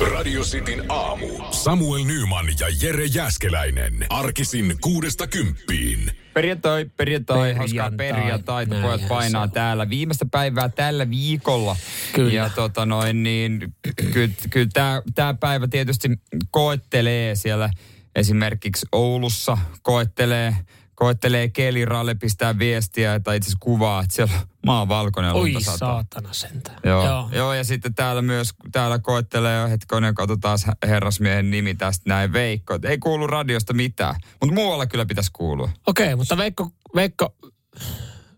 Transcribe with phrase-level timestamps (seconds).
[0.00, 1.26] Radio Cityn aamu.
[1.50, 4.06] Samuel Nyman ja Jere Jäskeläinen.
[4.10, 6.12] Arkisin kuudesta kymppiin.
[6.34, 8.66] Perjantai, perjantai, hauskaa Perjantai.
[8.66, 9.50] Näinhän Pojat painaa on.
[9.50, 11.76] täällä viimeistä päivää tällä viikolla.
[12.12, 12.32] Kyllä.
[12.32, 13.74] Ja tota noin, niin
[14.12, 16.08] kyllä ky, tämä tää päivä tietysti
[16.50, 17.70] koettelee siellä
[18.14, 20.56] esimerkiksi Oulussa, koettelee,
[20.98, 25.60] koettelee keliralle, pistää viestiä tai itse asiassa kuvaa, että siellä on maan valkoinen Oi lunta
[25.60, 25.78] sataa.
[25.78, 26.80] saatana sentään.
[26.84, 27.04] Joo.
[27.06, 27.28] Joo.
[27.32, 32.74] Joo, ja sitten täällä myös, täällä koettelee jo hetkonen, katsotaan herrasmiehen nimi tästä näin, Veikko.
[32.74, 35.70] Et Ei kuulu radiosta mitään, mutta muualla kyllä pitäisi kuulua.
[35.86, 37.34] Okei, mutta Veikko, Veikko,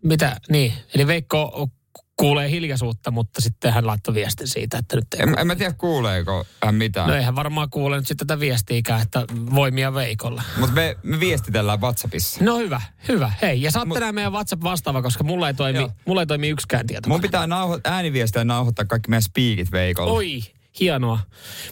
[0.02, 1.68] mitä, niin, eli Veikko
[2.20, 5.72] kuulee hiljaisuutta, mutta sitten hän laittoi viestin siitä, että nyt ei En, en mä tiedä
[5.72, 7.08] kuuleeko hän mitään.
[7.08, 9.24] No eihän varmaan kuule nyt sitten tätä viestiikään, että
[9.54, 10.42] voimia Veikolla.
[10.58, 12.44] Mutta me, me viestitellään WhatsAppissa.
[12.44, 13.32] No hyvä, hyvä.
[13.42, 15.90] Hei, ja saatte Mut- nämä meidän WhatsApp vastaava, koska mulla ei toimi, Joo.
[16.06, 17.08] mulla ei toimi yksikään tieto.
[17.08, 20.12] Mun pitää nauho- ääniviestiä nauhoittaa kaikki meidän speakit Veikolla.
[20.12, 20.42] Oi,
[20.80, 21.18] hienoa.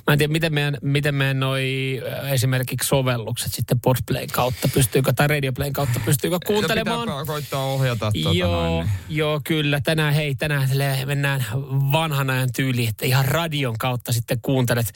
[0.06, 5.12] Mä en tiedä, miten meidän, miten meidän noi äh, esimerkiksi sovellukset sitten Podplayn kautta pystyykö,
[5.12, 7.08] tai Radioplayn kautta pystyykö kuuntelemaan.
[7.08, 8.90] Pitää koittaa ohjata tuota joo, noin.
[9.08, 9.80] joo, kyllä.
[9.80, 10.68] Tänään, hei, tänään
[11.06, 11.44] mennään
[11.92, 14.92] vanhan ajan tyyliin, että ihan radion kautta sitten kuuntelet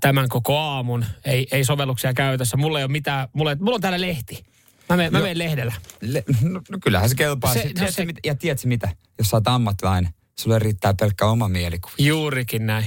[0.00, 1.04] tämän koko aamun.
[1.24, 2.56] Ei, ei sovelluksia käytössä.
[2.56, 4.44] Mulla ei ole mitään, mulla, mulla on täällä lehti.
[4.88, 5.72] Mä menen, mä menen lehdellä.
[6.00, 7.54] Le- no, no kyllähän se kelpaa.
[7.54, 8.88] Se- Se, no se- mit- ja tiedätkö mitä?
[9.18, 11.94] Jos sä oot ammattilainen, sulle riittää pelkkä oma mielikuva.
[11.98, 12.86] Juurikin näin.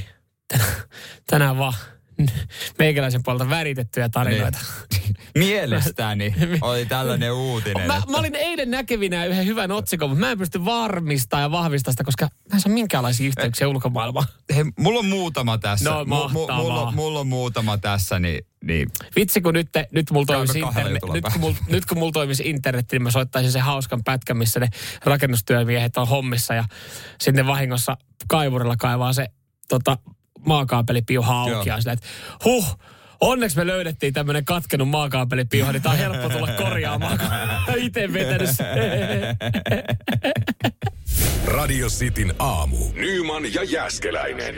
[0.50, 0.72] Tänään,
[1.28, 1.73] tänään vaan
[2.80, 4.58] meikäläisen puolelta väritettyjä tarinoita.
[4.94, 5.16] Niin.
[5.38, 7.88] Mielestäni oli tällainen uutinen.
[7.88, 11.52] Mä, että- mä olin eilen näkevinä yhden hyvän otsikon, mutta mä en pysty varmistamaan ja
[11.52, 14.27] vahvistamaan sitä, koska mä en saa minkäänlaisia yhteyksiä ulkomaailmaan.
[14.55, 15.89] Hei, mulla on muutama tässä.
[15.89, 16.58] No, mahtavaa.
[16.58, 21.23] mulla, mulla on muutama tässä, niin, niin Vitsi, kun nyt, nyt mulla toimisi internet, nyt,
[21.31, 24.67] kun mulla, nyt kun mulla toimisi internet, niin mä soittaisin sen hauskan pätkän, missä ne
[25.05, 26.64] rakennustyömiehet on hommissa ja
[27.22, 29.27] sitten vahingossa kaivurilla kaivaa se
[29.67, 29.97] tota,
[30.50, 31.64] maakaapelipiuha auki Joo.
[31.66, 32.08] ja silleen, että
[32.44, 32.80] huh,
[33.22, 38.50] onneksi me löydettiin tämmöinen katkenut maakaapelipiuha, niin tää on helppo tulla korjaamaan, kun itse vetänyt.
[41.45, 42.77] Radio Cityn aamu.
[42.93, 44.55] Nyman ja Jäskeläinen.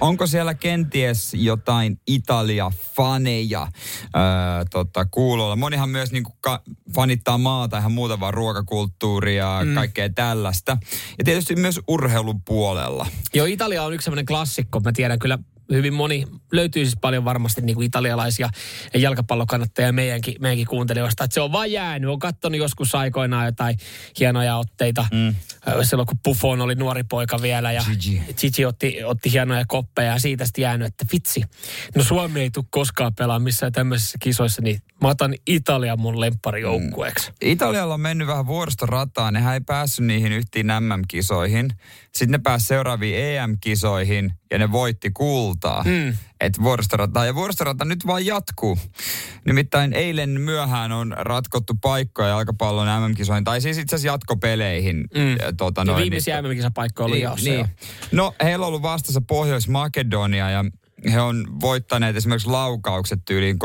[0.00, 3.68] Onko siellä kenties jotain Italia-faneja
[4.16, 5.56] öö, tota, kuulolla?
[5.56, 6.62] Monihan myös niin ka-
[6.94, 9.74] fanittaa maata ihan muuta vaan ruokakulttuuria ja mm.
[9.74, 10.76] kaikkea tällaista.
[11.18, 13.06] Ja tietysti myös urheilun puolella.
[13.34, 14.80] Joo, Italia on yksi semmoinen klassikko.
[14.80, 15.38] Mä tiedän kyllä
[15.70, 18.48] hyvin moni, löytyy siis paljon varmasti niin kuin italialaisia
[18.94, 21.24] jalkapallokannattajia meidänkin, meidänkin kuuntelijoista.
[21.24, 22.10] Että se on vaan jäänyt.
[22.10, 23.76] On katsonut joskus aikoinaan jotain
[24.20, 25.06] hienoja otteita.
[25.12, 25.34] Mm.
[25.82, 28.22] Silloin kun Buffon oli nuori poika vielä ja Gigi.
[28.40, 31.42] Gigi otti, otti hienoja koppeja ja siitä sitten jäänyt, että vitsi.
[31.94, 37.32] No Suomi ei tule koskaan pelaa missään tämmöisissä kisoissa, niin mä otan Italian mun lempparijoukkueeksi.
[37.40, 39.34] Italialla on mennyt vähän vuoristorataan.
[39.34, 41.70] Nehän ei päässyt niihin yhtiin MM-kisoihin.
[42.12, 45.82] Sitten ne pääsi seuraaviin EM-kisoihin ja ne voitti kultaa.
[45.82, 46.16] Mm.
[46.40, 47.26] Et vuoristorataa.
[47.26, 48.78] Ja vuoristorata nyt vaan jatkuu.
[49.46, 53.44] Nimittäin eilen myöhään on ratkottu paikkoja jalkapallon MM-kisoihin.
[53.44, 54.96] Tai siis itse asiassa jatkopeleihin.
[54.96, 55.56] Mm.
[55.56, 57.54] Tota, Ja noin, viimeisiä MM-kisapaikkoja oli niin, niin.
[57.54, 57.66] joo.
[58.12, 60.64] No, heillä on ollut vastassa Pohjois-Makedonia ja
[61.12, 63.56] he on voittaneet esimerkiksi laukaukset tyyliin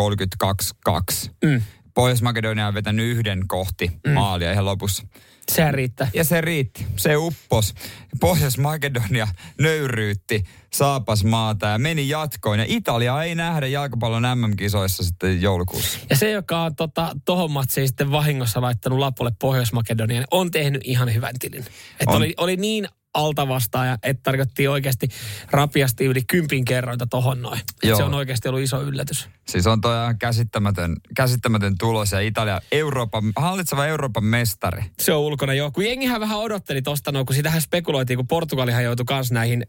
[0.89, 1.29] 32-2.
[1.45, 1.61] Mm.
[1.93, 4.11] Pohjois-Makedonia on vetänyt yhden kohti mm.
[4.11, 5.03] maalia ihan lopussa.
[5.51, 6.09] Sehän riittää.
[6.13, 6.85] Ja se riitti.
[6.95, 7.73] Se uppos.
[8.19, 9.27] Pohjois-Makedonia
[9.59, 12.59] nöyryytti saapas maata ja meni jatkoon.
[12.59, 15.99] Ja Italia ei nähdä jalkapallon MM-kisoissa sitten joulukuussa.
[16.09, 20.81] Ja se, joka on tota, tohon matsiin sitten vahingossa laittanut lapulle Pohjois-Makedoniaan, niin on tehnyt
[20.85, 21.65] ihan hyvän tilin.
[21.99, 25.07] Että oli, oli niin alta vastaaja, että tarkoitti oikeasti
[25.51, 27.61] rapiasti yli kympin kerrointa tohon noin.
[27.83, 27.97] Joo.
[27.97, 29.29] Se on oikeasti ollut iso yllätys.
[29.47, 34.83] Siis on toi ihan käsittämätön, käsittämätön tulos ja Italia Euroopan, hallitseva Euroopan mestari.
[34.99, 35.71] Se on ulkona jo.
[35.71, 39.65] Kun jengihän vähän odotteli tosta, no, kun sitähän spekuloitiin, kun Portugalihan joutui kans näihin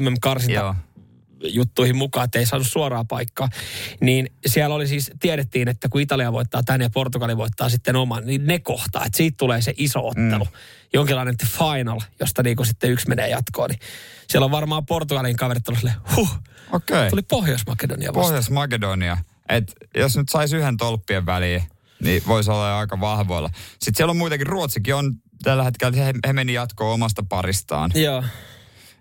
[0.00, 0.74] MM-karsinta Joo.
[1.42, 3.48] Juttuihin mukaan, että ei saanut suoraa paikkaa.
[4.00, 8.26] Niin siellä oli siis, tiedettiin, että kun Italia voittaa tänne ja Portugali voittaa sitten oman,
[8.26, 10.44] niin ne kohtaa, että siitä tulee se iso ottelu.
[10.44, 10.50] Mm.
[10.94, 13.70] Jonkinlainen the final, josta niinku sitten yksi menee jatkoon.
[13.70, 13.80] Niin
[14.28, 16.38] siellä on varmaan Portugalin kaverit ollut silleen, huh,
[16.72, 17.10] Okei.
[17.10, 18.24] tuli Pohjois-Makedonia vastaan.
[18.24, 19.16] Pohjois-Makedonia.
[19.48, 21.62] Et jos nyt saisi yhden tolppien väliin,
[22.02, 23.50] niin voisi olla aika vahvoilla.
[23.72, 27.90] Sitten siellä on muitakin, Ruotsikin on tällä hetkellä, he, he meni jatkoon omasta paristaan.
[27.94, 28.24] Joo.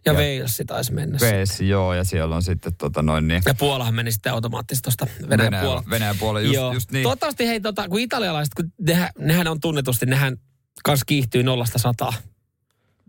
[0.06, 1.18] Ja, Ja- Walesi taisi mennä.
[1.22, 3.44] Vees, joo, ja siellä on sitten tota noin niin.
[3.46, 5.90] Ja Puolahan meni sitten automaattisesti tuosta Venäjän Venäjä, puolella.
[5.90, 6.74] Venäjän puolella, just, Joo.
[6.74, 7.04] just niin.
[7.04, 10.38] Toivottavasti hei, tota, kun italialaiset, kun nehän, nehän on tunnetusti, nehän
[10.84, 12.14] kans kiihtyy nollasta sataa.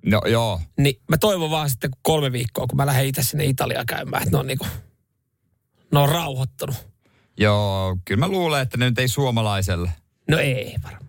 [0.07, 3.45] No joo, Niin mä toivon vaan sitten kun kolme viikkoa, kun mä lähden itse sinne
[3.45, 4.67] Italiaan käymään, että ne on niinku,
[5.93, 6.77] ne on rauhoittunut.
[7.39, 9.93] joo, kyllä mä luulen, että ne nyt ei suomalaiselle,
[10.31, 11.09] No ei varmaan.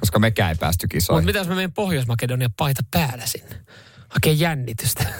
[0.00, 1.26] koska mekään ei päästy Mutta kisoihin.
[1.26, 3.64] mitä jos mä menen Pohjois-Makedonian paita päällä sinne?
[4.14, 5.04] Hakee jännitystä.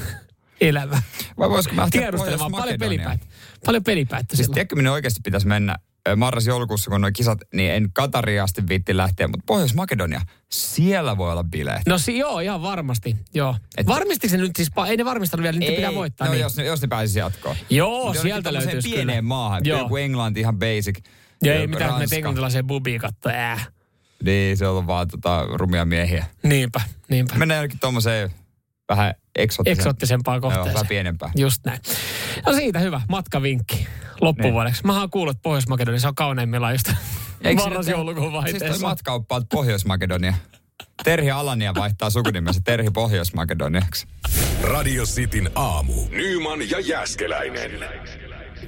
[0.61, 1.03] elämä.
[1.39, 3.27] Vai voisiko mä Tiedustelemaan paljon pelipäitä.
[3.67, 5.77] Paljon pelipäitä Siis tiedätkö, minne oikeasti pitäisi mennä
[6.17, 10.21] marras-joulukuussa, kun nuo kisat, niin en Katariin asti viitti lähteä, mutta Pohjois-Makedonia,
[10.51, 11.83] siellä voi olla bileet.
[11.87, 13.17] No si, joo, ihan varmasti.
[13.35, 13.57] Joo.
[13.77, 16.27] Et- Varmisti se nyt siis, pa- ei ne varmistanut vielä, niitä pitää voittaa.
[16.27, 16.43] no niin.
[16.43, 17.57] jos, jos ne pääsisi jatkoon.
[17.71, 19.23] Joo, jonnekin sieltä löytyisi pieneen kyllä.
[19.23, 19.61] maahan.
[19.65, 19.79] Joo.
[19.79, 20.99] Joku Englanti ihan basic.
[21.45, 23.33] Ja ei mitään, me englantilaiseen bubiin katsoa.
[23.33, 23.69] Äh.
[24.25, 26.27] Niin, se on vaan tota, rumia miehiä.
[26.43, 27.35] Niinpä, niinpä.
[27.35, 28.31] Mennään jonnekin tommoseen
[28.89, 29.79] vähän eksoottiseen.
[29.79, 30.75] Eksoottisempaan Joo, kohteeseen.
[30.75, 31.33] vähän pienempään.
[31.37, 31.81] Just näin.
[32.47, 33.87] No siitä hyvä, matkavinkki
[34.21, 34.85] loppuvuodeksi.
[34.85, 36.89] Mä oon kuullut, että Pohjois-Makedonissa on kauneimmillaan just
[37.45, 38.87] Eikö se marras nyt- joulukuun Siis toi vaihteessa.
[38.89, 40.35] matkauppa on Pohjois-Makedonia.
[41.05, 44.07] Terhi Alania vaihtaa sukunimensä Terhi Pohjois-Makedoniaksi.
[44.63, 45.93] Radio Cityn aamu.
[46.11, 47.71] Nyman ja Jäskeläinen.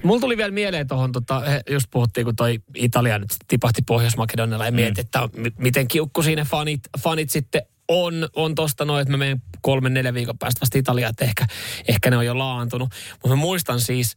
[0.03, 4.65] Mulla tuli vielä mieleen tuohon, tota, he- just puhuttiin, kun toi Italia nyt tipahti Pohjois-Makedonialla
[4.67, 9.13] ja mietin, että m- miten kiukku siinä fanit, fanit sitten on, on tosta noin, että
[9.13, 11.47] mä menen kolmen, neljän viikon päästä vasta Italiaan, että ehkä,
[11.89, 12.89] ehkä ne on jo laantunut.
[13.13, 14.17] Mutta mä muistan siis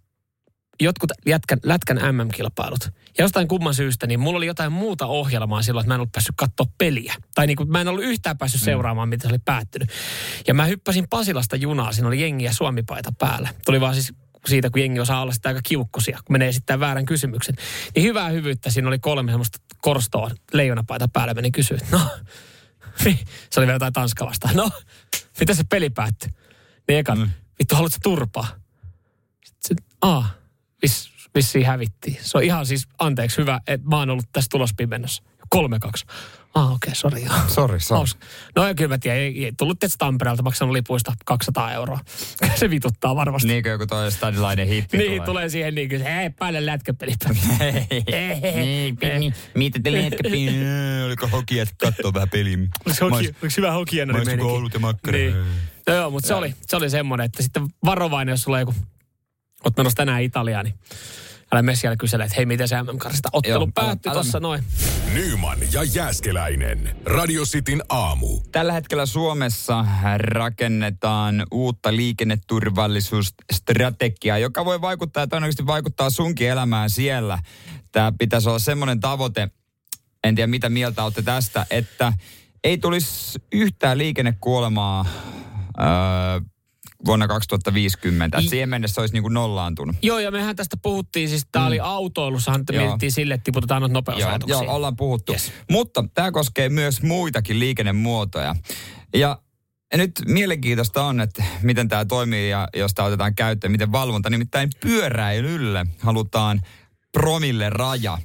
[0.81, 2.89] jotkut jätkän, lätkän MM-kilpailut.
[3.17, 6.11] Ja jostain kumman syystä, niin mulla oli jotain muuta ohjelmaa silloin, että mä en ollut
[6.11, 7.13] päässyt katsoa peliä.
[7.35, 9.89] Tai niin kuin, mä en ollut yhtään päässyt seuraamaan, mitä se oli päättynyt.
[10.47, 13.49] Ja mä hyppäsin Pasilasta junaa, siinä oli jengi ja suomipaita päällä.
[13.65, 14.13] Tuli vaan siis
[14.45, 17.55] siitä, kun jengi osaa olla sitä aika kiukkusia, kun menee esittää väärän kysymyksen.
[17.95, 21.99] Niin hyvää hyvyyttä, siinä oli kolme semmoista korstoa leijonapaita päällä, meni kysyä, no,
[23.49, 24.49] se oli vielä jotain tanskalaista.
[24.53, 24.69] No,
[25.39, 26.29] mitä se peli päättyi?
[26.87, 27.29] Niin ekan, mm.
[27.59, 28.47] vittu, haluatko turpaa?
[29.59, 30.29] Sitten, aa,
[30.81, 32.17] vis, vissiin hävittiin.
[32.21, 34.49] Se on ihan siis, anteeksi, hyvä, että mä oon ollut tässä
[35.51, 36.05] tulospimennössä.
[36.07, 36.13] 3-2.
[36.55, 37.25] Ah, okei, okay, sori.
[37.47, 38.09] Sori, sori.
[38.55, 41.99] No ja kyllä mä tiedän, ei, ei tullut tietysti Tampereelta maksanut lipuista 200 euroa.
[42.59, 43.47] se vituttaa varmasti.
[43.47, 45.25] Niinkö joku toi stadilainen hitti Niin, tulee.
[45.25, 47.13] tulee siihen niin kuin, hei, päälle lätkäpeli.
[47.59, 50.49] Niin, niin, mitä te lätkäpeli?
[51.05, 52.57] Oliko hoki, että kattoo vähän peliä?
[53.01, 55.17] Oliko, hyvä hokienari maistuiko olut ja makkara?
[55.17, 55.35] Niin.
[55.87, 58.75] No joo, mutta se oli, se oli semmoinen, että sitten varovainen, jos sulla joku,
[59.65, 60.75] oot menossa tänään Italiaan, niin
[61.51, 64.63] älä mene siellä kysele, että hei, miten se MM-karsista ottelu Joo, päättyi tuossa noin.
[65.13, 66.95] Nyman ja Jäskeläinen.
[67.05, 68.39] Radio Cityn aamu.
[68.51, 69.85] Tällä hetkellä Suomessa
[70.17, 77.39] rakennetaan uutta liikenneturvallisuusstrategiaa, joka voi vaikuttaa ja todennäköisesti vaikuttaa sunkin elämään siellä.
[77.91, 79.49] Tämä pitäisi olla semmoinen tavoite,
[80.23, 82.13] en tiedä mitä mieltä olette tästä, että
[82.63, 85.05] ei tulisi yhtään liikennekuolemaa
[85.79, 85.85] öö,
[87.05, 88.37] vuonna 2050.
[88.37, 89.95] I- Siihen mennessä olisi niin kuin nollaantunut.
[90.01, 92.83] Joo, ja mehän tästä puhuttiin, siis tää oli autoilussahan, että Joo.
[92.83, 94.63] mietittiin sille, että tiputetaan noita Joo, nopeusautuksia.
[94.63, 95.31] joo, ollaan puhuttu.
[95.31, 95.51] Yes.
[95.71, 98.55] Mutta tämä koskee myös muitakin liikennemuotoja.
[99.15, 99.39] Ja
[99.95, 104.29] nyt mielenkiintoista on, että miten tämä toimii ja jos tämä otetaan käyttöön, miten valvonta.
[104.29, 106.61] Nimittäin pyöräilylle halutaan
[107.11, 108.17] promille raja.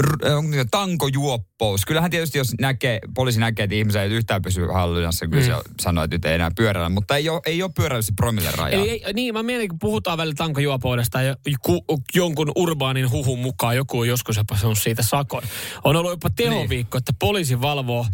[0.00, 1.84] R- niitä tankojuoppous.
[1.86, 5.46] Kyllähän tietysti, jos näkee, poliisi näkee, että ihmisiä ei yhtään pysy hallinnassa, kyllä Mm.
[5.46, 6.88] se sanoo, että nyt ei enää pyöräillä.
[6.88, 8.82] Mutta ei ole, ei ole pyöräilyssä promille rajaa.
[8.82, 13.76] Eli ei, niin, mä mietin, kun puhutaan välillä tankojuopoudesta ja ku, jonkun urbaanin huhun mukaan
[13.76, 15.42] joku on joskus jopa saanut siitä sakon.
[15.84, 18.06] On ollut jopa tehoviikko, että poliisi valvoo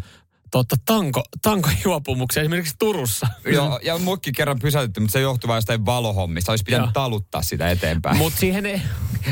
[0.51, 3.27] totta, tanko, tankojuopumuksia esimerkiksi Turussa.
[3.45, 6.51] Joo, ja muikki kerran pysäytetty, mutta se johtuu vain jostain valohommista.
[6.51, 6.91] Olisi pitänyt Joo.
[6.93, 8.17] taluttaa sitä eteenpäin.
[8.17, 8.81] Mutta siihen ei,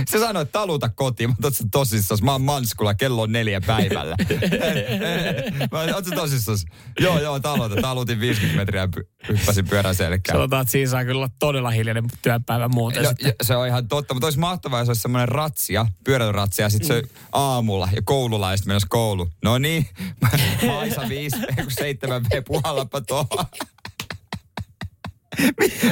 [0.07, 1.30] Se sanoi, että taluta kotiin.
[1.30, 2.19] Mä oon tosissaan.
[2.24, 4.16] Mä oon Manskulla, kello on neljä päivällä.
[5.71, 6.57] Mä se tosissaan.
[7.00, 7.81] Joo, joo, taluta.
[7.81, 8.88] Talutin 50 metriä ja
[9.30, 10.38] hyppäsin pyörän selkään.
[10.38, 13.07] sanotaan, että siinä saa kyllä olla todella hiljainen työpäivä muuten.
[13.07, 13.27] Sitten.
[13.27, 16.88] ja se on ihan totta, mutta olisi mahtavaa, jos olisi semmoinen ratsia, pyöräilyratsia, ja sitten
[16.88, 19.29] se aamulla ja koululaiset menossa koulu.
[19.43, 19.88] No niin,
[20.67, 21.38] Maisa 5,
[21.70, 23.46] 7 V, puhallapa tuohon.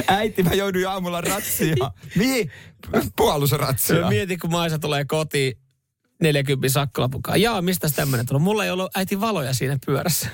[0.06, 1.76] Äiti, mä jouduin aamulla ratsia.
[2.16, 2.52] Mihin?
[3.16, 4.00] Puhallusratsia.
[4.00, 5.54] Mä mietin, kun Maisa tulee kotiin
[6.22, 7.42] 40 sakkolapukaan.
[7.42, 8.42] Jaa, mistä tämmöinen tullut?
[8.42, 10.28] Mulla ei ollut äiti valoja siinä pyörässä.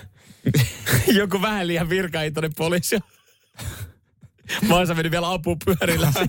[1.19, 2.99] Joku vähän liian virkaintoinen poliisi.
[4.69, 6.13] Maisa meni vielä apupyörillä.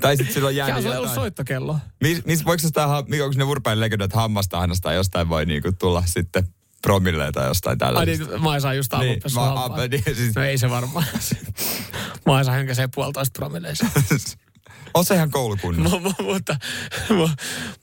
[0.00, 1.78] Tai sitten silloin jäänyt se on ollut soittokello.
[2.02, 6.02] Mis, mis, voiko sitä, onko ne urpain legenda, että hammastahnasta tai jostain voi niinku tulla
[6.06, 6.48] sitten
[6.88, 8.32] promille tai jostain Ai tällaisesta?
[8.32, 9.80] niin, Maisa on just Niin, mä- hampaan.
[9.80, 11.06] a- niin, siis- No ei se varmaan.
[12.26, 13.86] Maisa hönkäsee puolitoista promilleissa.
[14.94, 15.96] on se ihan koulukunnossa.
[15.98, 16.56] Mu- mu- mutta,
[17.10, 17.30] mu-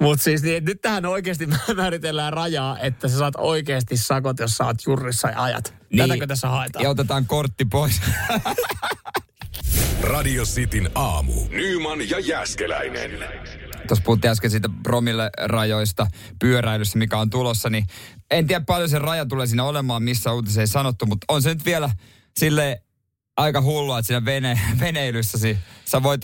[0.02, 4.78] mut siis niin, nyt tähän oikeasti määritellään rajaa, että sä saat oikeasti sakot, jos oot
[4.88, 5.74] jurrissa ja ajat.
[5.90, 5.98] Niin.
[6.10, 6.84] Tätäkö tässä haetaan?
[6.84, 8.02] Ja otetaan kortti pois.
[10.02, 11.34] Radio Cityn aamu.
[11.50, 13.12] Nyman ja Jäskeläinen.
[13.88, 16.08] Tuossa puhuttiin äsken siitä promille rajoista
[16.40, 17.86] pyöräilyssä, mikä on tulossa, niin
[18.32, 21.50] en tiedä paljon se raja tulee siinä olemaan, missä uutisessa ei sanottu, mutta on se
[21.50, 21.90] nyt vielä
[22.40, 22.82] sille
[23.38, 26.22] aika hullua, että siinä vene, veneilyssäsi sä voit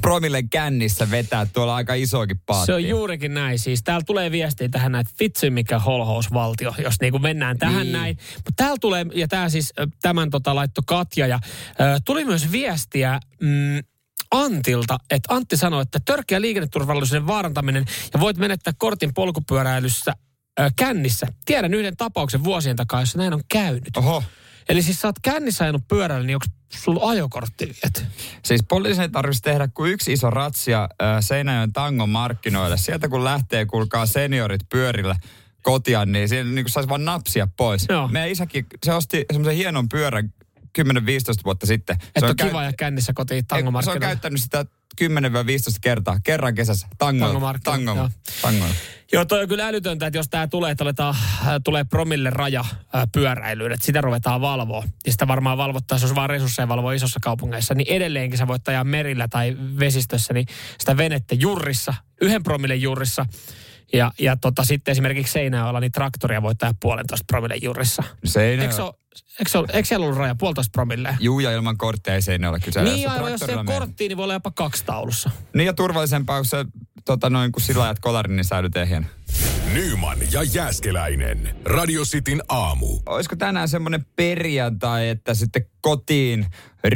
[0.00, 2.66] promillen kännissä vetää tuolla aika isoakin paattia.
[2.66, 3.58] Se on juurikin näin.
[3.58, 7.92] Siis täällä tulee viestiä tähän näin, että vitsi mikä holhousvaltio, jos niinku mennään tähän Niin.
[7.92, 8.16] näin.
[8.34, 11.38] Mutta täällä tulee, ja tää siis, tämän tota laitto Katja, ja
[11.80, 13.82] ö, tuli myös viestiä, mm,
[14.30, 20.12] Antilta, että Antti sanoi, että törkeä liikenneturvallisuuden vaarantaminen ja voit menettää kortin polkupyöräilyssä
[20.60, 21.26] ö, kännissä.
[21.44, 23.96] Tiedän yhden tapauksen vuosien takaa, jossa näin on käynyt.
[23.96, 24.22] Oho.
[24.68, 28.06] Eli siis sä oot kännissä ajanut pyörällä, niin onko sulla ajokortti viety?
[28.44, 32.76] Siis poliisin ei tarvitsisi tehdä kuin yksi iso ratsia äh, Seinäjoen tangon markkinoille.
[32.76, 35.16] Sieltä kun lähtee, kuulkaa seniorit pyörillä
[35.62, 37.86] kotia, niin siellä niin saisi vaan napsia pois.
[37.88, 38.08] Joo.
[38.08, 40.32] Meidän isäkin, se osti semmoisen hienon pyörän
[40.82, 40.82] 10-15
[41.44, 41.96] vuotta sitten.
[41.96, 44.06] Että se on käy- kiva ja kännissä kotiin Ei, Se on tangomarkkinoilla.
[44.06, 44.64] käyttänyt sitä
[45.00, 45.06] 10-15
[45.80, 48.10] kertaa, kerran kesässä, tango, Tangomarkkinoilla, tango, joo.
[48.42, 48.64] tango.
[49.12, 52.60] Joo, toi on kyllä älytöntä, että jos tämä tulee, että aletaan, äh, tulee promille raja
[52.60, 54.84] äh, pyöräilyyn, että sitä ruvetaan valvoa.
[55.06, 58.84] Ja sitä varmaan valvottaa, jos vaan resursseja valvoa isossa kaupungeissa, niin edelleenkin sä voit ajaa
[58.84, 60.46] merillä tai vesistössä, niin
[60.78, 63.26] sitä venettä jurrissa, yhden promille jurrissa.
[63.92, 68.02] Ja, ja tota, sitten esimerkiksi Seinäjoella, niin traktoria voit ajaa puolentoista promille jurrissa.
[68.24, 68.94] Seinä, Eikö, se ole,
[69.38, 71.16] eikö, se ole, eikö siellä ollut raja puolitoista promille?
[71.20, 72.82] Juu, ja ilman korttia ei seinä ole kyse.
[72.82, 75.30] Niin aivan, jos ei ole korttia, niin voi olla jopa kaksi taulussa.
[75.54, 76.64] Niin ja turvallisempaa, kun se,
[77.04, 79.06] tota, noin, kun sillä ajat kolarin, niin säilyt ehjänä.
[79.72, 81.56] Nyman ja Jääskeläinen.
[81.64, 83.00] Radio Cityn aamu.
[83.06, 86.46] Olisiko tänään semmoinen perjantai, että sitten kotiin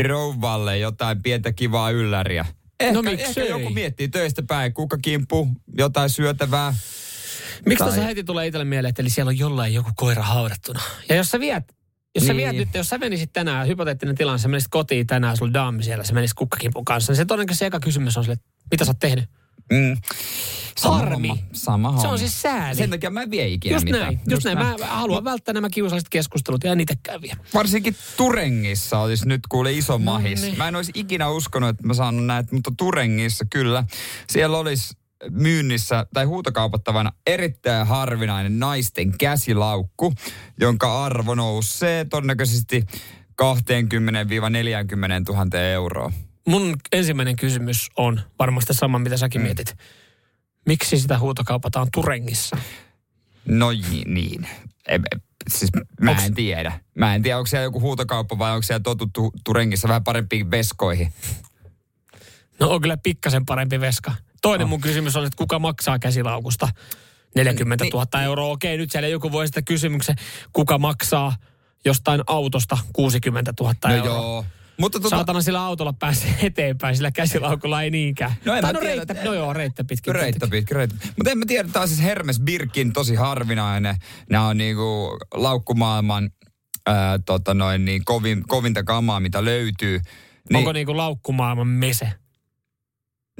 [0.08, 2.46] rouvalle jotain pientä kivaa ylläriä?
[2.80, 3.26] Ehkä, No miksei?
[3.28, 6.74] ehkä joku miettii töistä päin, kuka kimpu, jotain syötävää.
[7.66, 10.80] Miksi tuossa heti tulee itselle mieleen, että eli siellä on jollain joku koira haudattuna.
[11.08, 11.64] Ja jos sä viet,
[12.14, 12.36] jos sä Niin.
[12.36, 15.82] viet nyt, jos sä menisit tänään, hypoteettinen tilanne, sä menisit kotiin tänään, sulla on daami
[15.82, 18.36] siellä, sä menisit kukkakimpun kanssa, niin se todennäköisesti se eka kysymys on sille,
[18.70, 19.24] mitä sä oot tehnyt?
[19.72, 19.96] Mm.
[20.78, 21.28] Sama Harmi.
[21.28, 22.02] homma, Sama homma.
[22.02, 22.76] Se on siis sääli.
[22.76, 24.02] Sen takia mä en vie ikinä Just mitään.
[24.02, 24.58] näin, just, näin.
[24.58, 27.36] Mä haluan välttää nämä kiusalliset keskustelut ja niitä käviä.
[27.54, 30.42] Varsinkin Turengissa olisi nyt kuule iso mahis.
[30.42, 30.58] niin.
[30.58, 33.84] Mä en olisi ikinä uskonut, että mä saan näitä, mutta Turengissa kyllä.
[34.28, 34.94] Siellä olisi
[35.30, 40.12] myynnissä tai huutokaupattavana erittäin harvinainen naisten käsilaukku,
[40.60, 42.84] jonka arvo nousee todennäköisesti
[43.42, 43.44] 20-40
[45.28, 46.12] 000 euroa.
[46.48, 49.44] Mun ensimmäinen kysymys on varmasti sama, mitä säkin mm.
[49.44, 49.74] mietit.
[50.66, 52.56] Miksi sitä huutokaupataan Turengissa?
[53.48, 53.70] No
[54.06, 54.46] niin.
[55.48, 56.80] Siis mä Onks- en tiedä.
[56.94, 61.12] Mä en tiedä, onko siellä joku huutokauppa vai onko siellä totuttu Turengissa vähän parempiin veskoihin.
[62.60, 64.14] No on kyllä pikkasen parempi veska.
[64.42, 66.68] Toinen mun kysymys on, että kuka maksaa käsilaukusta
[67.34, 67.92] 40 Niin.
[67.92, 68.50] 000 euroa.
[68.50, 70.16] Okei, nyt siellä joku voi sitä kysymyksen,
[70.52, 71.36] kuka maksaa
[71.84, 74.14] jostain autosta 60 000 No euroa.
[74.14, 74.44] joo.
[74.80, 75.16] Mutta Tota...
[75.16, 78.34] Saatana sillä autolla pääsee eteenpäin, sillä käsilaukulla ei niinkään.
[78.44, 80.14] No en tai mä no, reittä, että- no joo, reittä pitkin.
[80.14, 80.96] Reittä pitkä, reittä.
[81.16, 83.96] Mutta en mä tiedä, tämä on siis Hermes Birkin tosi harvinainen.
[84.30, 86.30] Nämä on niinku laukkumaailman
[86.86, 90.00] ää, tota noin, niin kovin, kovinta kamaa, mitä löytyy.
[90.50, 92.12] Niin, Onko niinku laukkumaailman mese?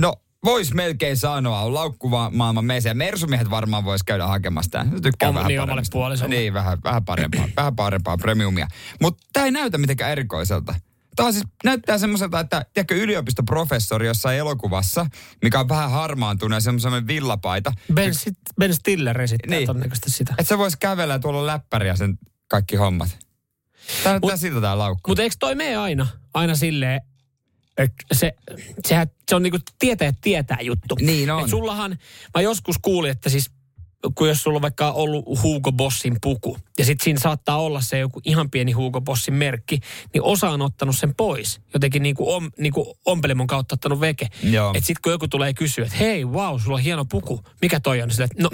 [0.00, 2.94] No, vois melkein sanoa, on laukkumaailman mese.
[2.94, 5.02] Mersumiehet varmaan vois käydä hakemassa tämän.
[5.02, 6.34] Tykkää On, vähän niin, omalle puolisolle.
[6.34, 8.68] Niin, vähän, vähän parempaa, vähän parempaa premiumia.
[9.00, 10.74] Mutta tämä ei näytä mitenkään erikoiselta.
[11.20, 15.06] Tämä siis, näyttää semmoiselta, että tiedätkö, yliopistoprofessori jossain elokuvassa,
[15.42, 17.72] mikä on vähän harmaantunut ja semmoinen villapaita.
[17.94, 19.66] Ben, sit, ben Stiller esittää Niin.
[19.66, 20.34] todennäköisesti sitä.
[20.38, 23.08] Että se voisi kävellä ja tuolla läppäriä sen kaikki hommat.
[24.02, 25.10] Tämä näyttää siltä tämä laukku.
[25.10, 26.06] Mutta eikö toi mene aina?
[26.34, 27.00] Aina silleen,
[28.12, 28.32] se,
[28.88, 30.94] sehän, se on niinku tietää tietää juttu.
[31.00, 31.44] Niin on.
[31.44, 31.98] Et sullahan,
[32.34, 33.50] mä joskus kuulin, että siis
[34.14, 37.98] kun jos sulla on vaikka ollut Hugo Bossin puku, ja sitten siinä saattaa olla se
[37.98, 39.80] joku ihan pieni Hugo Bossin merkki,
[40.14, 41.60] niin osa on ottanut sen pois.
[41.74, 44.24] Jotenkin niin kuin om, niin kuin ompelemon kautta ottanut veke.
[44.24, 47.40] Että sitten kun joku tulee kysyä, että hei, wow, sulla on hieno puku.
[47.62, 48.08] Mikä toi on?
[48.08, 48.50] Niin Sille, että no,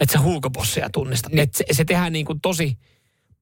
[0.00, 1.32] että sä Hugo Bossia tunnistat.
[1.32, 1.40] Niin.
[1.40, 2.78] Että se, se tehdään niin kuin tosi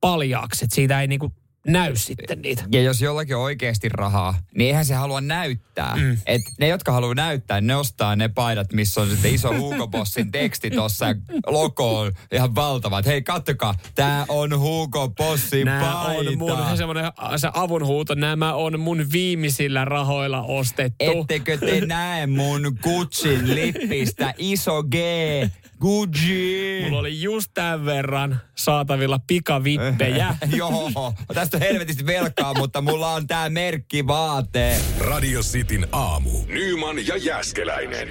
[0.01, 1.33] paljaaksi, että siitä ei niin kuin
[1.67, 2.65] näy sitten niitä.
[2.73, 5.97] Ja jos jollakin on oikeasti rahaa, niin eihän se halua näyttää.
[5.97, 6.19] Mm.
[6.27, 10.33] Et ne, jotka haluaa näyttää, ne ostaa ne paidat, missä on sitten iso Hugo Bossin
[10.33, 11.15] teksti tuossa ja
[11.47, 12.99] logo on ihan valtava.
[12.99, 16.31] Et hei, kattokaa, tää on Hugo Bossin Nämä paita.
[16.31, 21.05] on mun, se semmoinen se avunhuuto, nämä on mun viimeisillä rahoilla ostettu.
[21.21, 24.95] Ettekö te näe mun Gucciin lippistä iso G,
[25.85, 26.81] Gucci.
[26.85, 30.37] Mulla oli just tämän verran saatavilla pikavippejä.
[30.57, 34.77] Joo, tästä on helvetisti velkaa, mutta mulla on tää merkki vaate.
[34.99, 36.31] Radio Cityn aamu.
[36.47, 38.09] Nyman ja Jääskeläinen.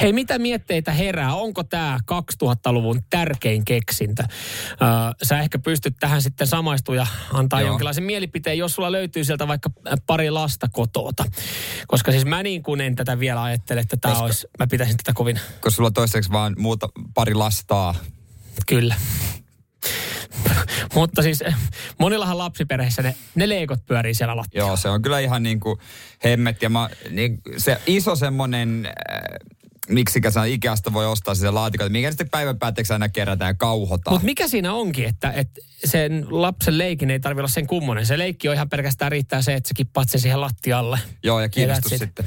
[0.00, 1.34] Hei, mitä mietteitä herää?
[1.34, 1.98] Onko tämä
[2.42, 4.22] 2000-luvun tärkein keksintö?
[4.22, 4.88] Öö,
[5.22, 7.68] sä ehkä pystyt tähän sitten samaistumaan ja antaa Joo.
[7.68, 9.70] jonkinlaisen mielipiteen, jos sulla löytyy sieltä vaikka
[10.06, 11.24] pari lasta kotoota.
[11.86, 14.96] Koska siis mä niin kuin en tätä vielä ajattele, että tämä Koska- olisi, mä pitäisin
[14.96, 17.94] tätä kovin, Koska sulla on toistaiseksi vaan muuta, pari lastaa.
[18.66, 18.94] kyllä.
[20.94, 21.54] Mutta siis eh,
[21.98, 24.68] monillahan lapsiperheissä ne, ne leikot pyörii siellä lattialla.
[24.70, 25.78] Joo, se on kyllä ihan niin kuin
[26.24, 26.62] hemmet.
[26.62, 29.22] Ja mä, niin, se iso semmonen, äh,
[29.88, 34.14] miksikä se Ikeasta voi ostaa sitä laatikot, mikä sitten päivän päätteeksi aina kerätään ja kauhotaan.
[34.14, 38.06] Mutta mikä siinä onkin, että, että sen lapsen leikin ei tarvitse olla sen kummonen.
[38.06, 40.98] Se leikki on ihan pelkästään riittää se, että sä kippaat sen siihen lattialle.
[41.22, 42.08] Joo, ja kiinnostus Ja that's it.
[42.08, 42.26] sitten.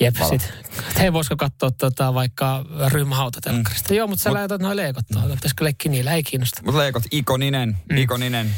[0.00, 0.28] Jep, Vala.
[0.28, 0.52] sit.
[0.98, 3.90] Hei, voisiko katsoa tota, vaikka ryhmähautatelkkarista?
[3.90, 3.96] Mm.
[3.96, 5.30] Joo, mutta sä Mut- laitat noin leikot tuohon.
[5.30, 6.12] Pitäisikö leikkiä niillä?
[6.14, 6.60] Ei kiinnosta.
[6.64, 7.96] Mutta leikot, ikoninen, mm.
[7.96, 8.50] ikoninen.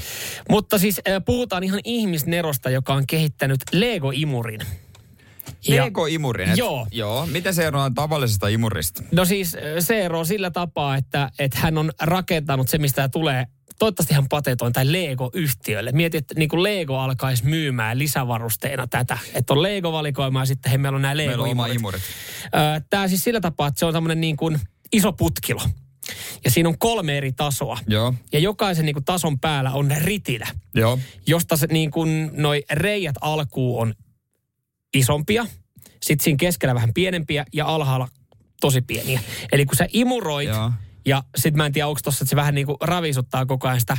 [0.50, 4.60] Mutta siis äh, puhutaan ihan ihmisnerosta, joka on kehittänyt Lego-imurin.
[6.52, 6.86] Et- Joo.
[6.92, 7.26] Joo.
[7.26, 9.02] Miten se eroaa tavallisesta imurista?
[9.12, 13.46] No siis äh, se ero sillä tapaa, että, että hän on rakentanut se, mistä tulee
[13.78, 15.92] toivottavasti hän patentoi tai Lego-yhtiölle.
[15.92, 19.18] Mieti, että niin kuin Lego alkaisi myymään lisävarusteena tätä.
[19.34, 21.74] Että on Lego-valikoima ja sitten hei, meillä on nämä on Lego-imurit.
[21.74, 22.02] imurit.
[22.90, 24.58] Tämä siis sillä tapaa, että se on tämmöinen niin kuin
[24.92, 25.62] iso putkilo.
[26.44, 27.78] Ja siinä on kolme eri tasoa.
[27.86, 30.98] Joo, Ja jokaisen niin kuin tason päällä on ritilä, joo.
[31.26, 33.94] josta se niin kuin noi reijät alkuun on
[34.94, 35.46] isompia,
[36.02, 38.08] sitten siinä keskellä vähän pienempiä ja alhaalla
[38.60, 39.20] tosi pieniä.
[39.52, 40.72] Eli kun sä imuroit Joo.
[41.06, 43.80] ja sitten mä en tiedä, onko tossa, että se vähän niin kuin ravisuttaa koko ajan
[43.80, 43.96] sitä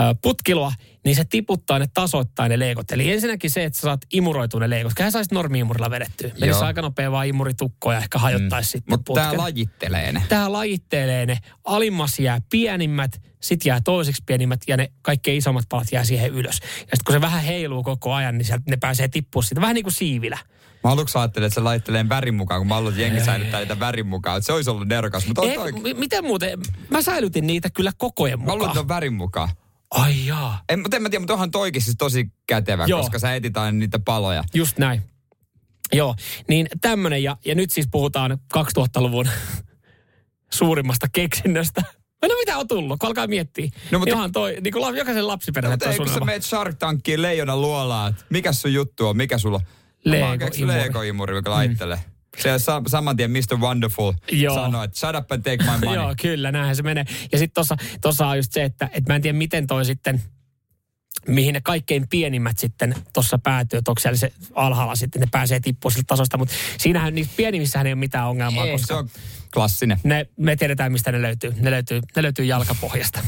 [0.00, 0.72] ö, putkiloa,
[1.04, 2.92] niin se tiputtaa ne tasoittain ne leikot.
[2.92, 4.92] Eli ensinnäkin se, että sä saat imuroitua ne leikot.
[4.94, 6.30] Kyllähän saisit normi-imurilla vedettyä.
[6.40, 8.72] Menisi aika nopea vaan imuritukkoa ja ehkä hajottaisi mm.
[8.72, 10.22] sitten Mutta tämä lajittelee ne.
[10.28, 11.38] Tää lajittelee ne.
[11.64, 16.58] Alimmas jää pienimmät, sit jää toiseksi pienimmät ja ne kaikkein isommat palat jää siihen ylös.
[16.62, 19.60] Ja sitten kun se vähän heiluu koko ajan, niin sieltä ne pääsee tippua siitä.
[19.60, 20.38] Vähän niin kuin siivilä.
[20.84, 23.80] Mä aluksi ajattelin, että se laittelee värin mukaan, kun mä haluan, että jengi säilyttää niitä
[23.80, 24.36] värin mukaan.
[24.36, 25.72] Että se olisi ollut nerokas, mutta on Ei, toi...
[25.72, 26.58] m- miten muuten?
[26.90, 28.70] Mä säilytin niitä kyllä kokojen Mä luulen, mukaan.
[28.70, 29.48] että on värin mukaan.
[29.90, 30.62] Ai jaa.
[30.68, 33.00] En, mutta en mä tiedä, mutta onhan toikin siis tosi kätevä, Joo.
[33.00, 34.44] koska sä etit aina niitä paloja.
[34.54, 35.02] Just näin.
[35.92, 36.14] Joo,
[36.48, 39.28] niin tämmönen ja, ja nyt siis puhutaan 2000-luvun
[40.58, 41.82] suurimmasta keksinnöstä.
[42.22, 43.64] No mitä on tullut, kun alkaa miettiä.
[43.64, 46.20] No, No, mutta- mutta, Ihan toi, niin kuin jokaisen lapsiperheelle Mutta toi ei, kun sä
[46.20, 49.62] meet Shark Tankiin leijonan luolaan, mikä sun juttu on, mikä sulla on?
[50.04, 50.66] No, Lego-imuri.
[50.66, 51.98] Lego-imuri, joka laittelee.
[52.38, 53.56] Se sa- saman tien Mr.
[53.58, 54.54] Wonderful Joo.
[54.54, 55.94] sanoi, että shut up and take my money.
[55.94, 57.04] Joo, kyllä, näinhän se menee.
[57.32, 57.64] Ja sitten
[58.00, 60.22] tossa on just se, että, että mä en tiedä miten toi sitten,
[61.28, 65.60] mihin ne kaikkein pienimmät sitten tuossa päätyy, että onko siellä se alhaalla sitten, ne pääsee
[65.60, 69.08] tippumaan siltä tasosta, mutta siinähän niissä pienimmissähän ei ole mitään ongelmaa, Ei, koska se on
[69.54, 69.98] klassinen.
[70.04, 71.54] ne, me tiedetään, mistä ne löytyy.
[71.60, 73.20] Ne löytyy, ne löytyy jalkapohjasta.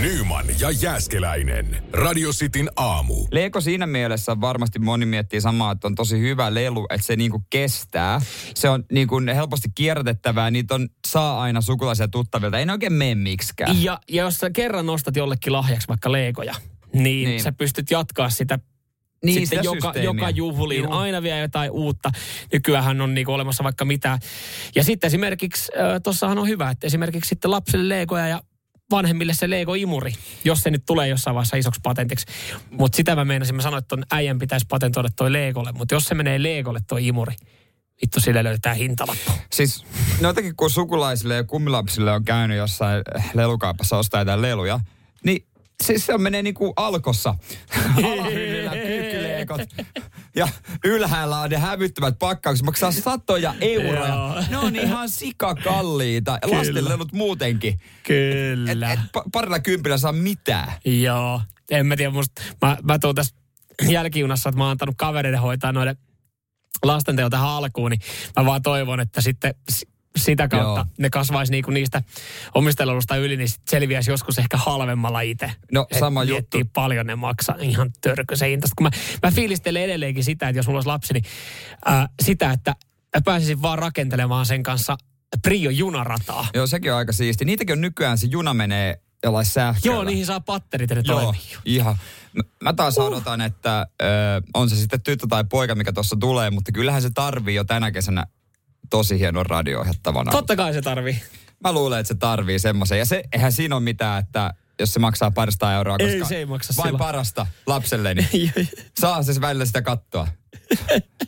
[0.00, 1.82] Nyman ja Jääskeläinen.
[1.92, 3.26] Radio Cityn aamu.
[3.30, 7.42] Lego siinä mielessä varmasti moni miettii samaa, että on tosi hyvä lelu, että se niinku
[7.50, 8.20] kestää.
[8.54, 12.58] Se on niinku helposti kierrätettävää, niitä on, saa aina sukulaisia tuttavilta.
[12.58, 13.82] Ei ne oikein mene miksikään.
[13.82, 16.54] Ja, ja jos sä kerran ostat jollekin lahjaksi vaikka leikoja,
[16.94, 17.42] niin, Niin.
[17.42, 18.58] sä pystyt jatkaa sitä
[19.24, 20.02] Niin, sitten sitä joka, systeemiä.
[20.10, 20.84] joka juhliin.
[20.84, 20.92] Juu.
[20.92, 22.10] Aina vielä jotain uutta.
[22.52, 24.18] Nykyään on niinku olemassa vaikka mitä.
[24.74, 28.42] Ja sitten esimerkiksi, äh, tossahan on hyvä, että esimerkiksi sitten lapsille leikoja ja
[28.90, 32.26] vanhemmille se Lego-imuri, jos se nyt tulee jossain vaiheessa isoksi patentiksi.
[32.70, 36.04] Mutta sitä mä meinasin, mä sanoin, että ton äijän pitäisi patentoida toi Legolle, mutta jos
[36.04, 37.34] se menee Legolle toi imuri,
[38.02, 39.32] vittu sille löytää hintalappu.
[39.52, 39.84] Siis
[40.20, 43.02] noitakin kun sukulaisille ja kummilapsille on käynyt jossain
[43.34, 44.80] lelukaupassa ostaa jotain leluja,
[45.24, 45.46] niin
[45.82, 47.34] siis se menee niinku alkossa.
[48.04, 49.60] Alahyllyllä kyykkyleekot.
[50.36, 50.48] Ja
[50.84, 52.66] ylhäällä on ne hävyttömät pakkaukset.
[52.66, 54.08] Maksaa satoja euroja.
[54.08, 54.34] Joo.
[54.50, 56.38] Ne on ihan sikakalliita.
[56.42, 57.72] Ja Lasten lelut muutenkin.
[57.72, 58.92] Et, Kyllä.
[58.92, 60.72] et pa- parilla kympillä saa mitään.
[60.84, 61.40] Joo.
[61.70, 63.34] En mä tiedä, musta, mä, mä tuun tässä
[63.88, 65.96] jälkijunassa, että mä oon antanut kavereiden hoitaa noiden
[66.82, 68.00] lastenteon tähän alkuun, niin
[68.36, 69.54] mä vaan toivon, että sitten
[70.18, 70.86] sitä kautta Joo.
[70.98, 72.02] ne kasvaisi niinku niistä
[72.54, 75.52] omistajalusta yli, niin sit selviäisi joskus ehkä halvemmalla itse.
[75.72, 76.58] No, Et sama juttu.
[76.72, 78.74] paljon ne maksaa ihan törkyisen hintaista.
[78.78, 78.90] Kun mä,
[79.22, 81.24] mä fiilistelen edelleenkin sitä, että jos mulla olisi lapsi, niin
[81.84, 82.74] ää, sitä, että
[83.16, 84.96] mä pääsisin vaan rakentelemaan sen kanssa
[85.42, 86.46] Prio junarataa.
[86.54, 87.44] Joo, sekin on aika siisti.
[87.44, 89.94] Niitäkin on nykyään, se juna menee jollain sähköllä.
[89.94, 91.40] Joo, niihin saa patterit ja ne Joo, toimii.
[91.64, 91.96] ihan.
[92.32, 93.04] Mä, mä taas uh.
[93.04, 94.06] odotan, että ö,
[94.54, 97.90] on se sitten tyttö tai poika, mikä tuossa tulee, mutta kyllähän se tarvii jo tänä
[97.90, 98.26] kesänä
[98.90, 99.84] tosi hienon radio
[100.30, 101.22] Totta kai se tarvii.
[101.64, 102.98] Mä luulen, että se tarvii semmoisen.
[102.98, 106.36] Ja se, eihän siinä ole mitään, että jos se maksaa parista euroa, koska Ei se
[106.36, 106.98] ei maksa vain silloin.
[106.98, 108.28] parasta lapselleni.
[109.00, 110.28] Saa se välillä sitä kattoa.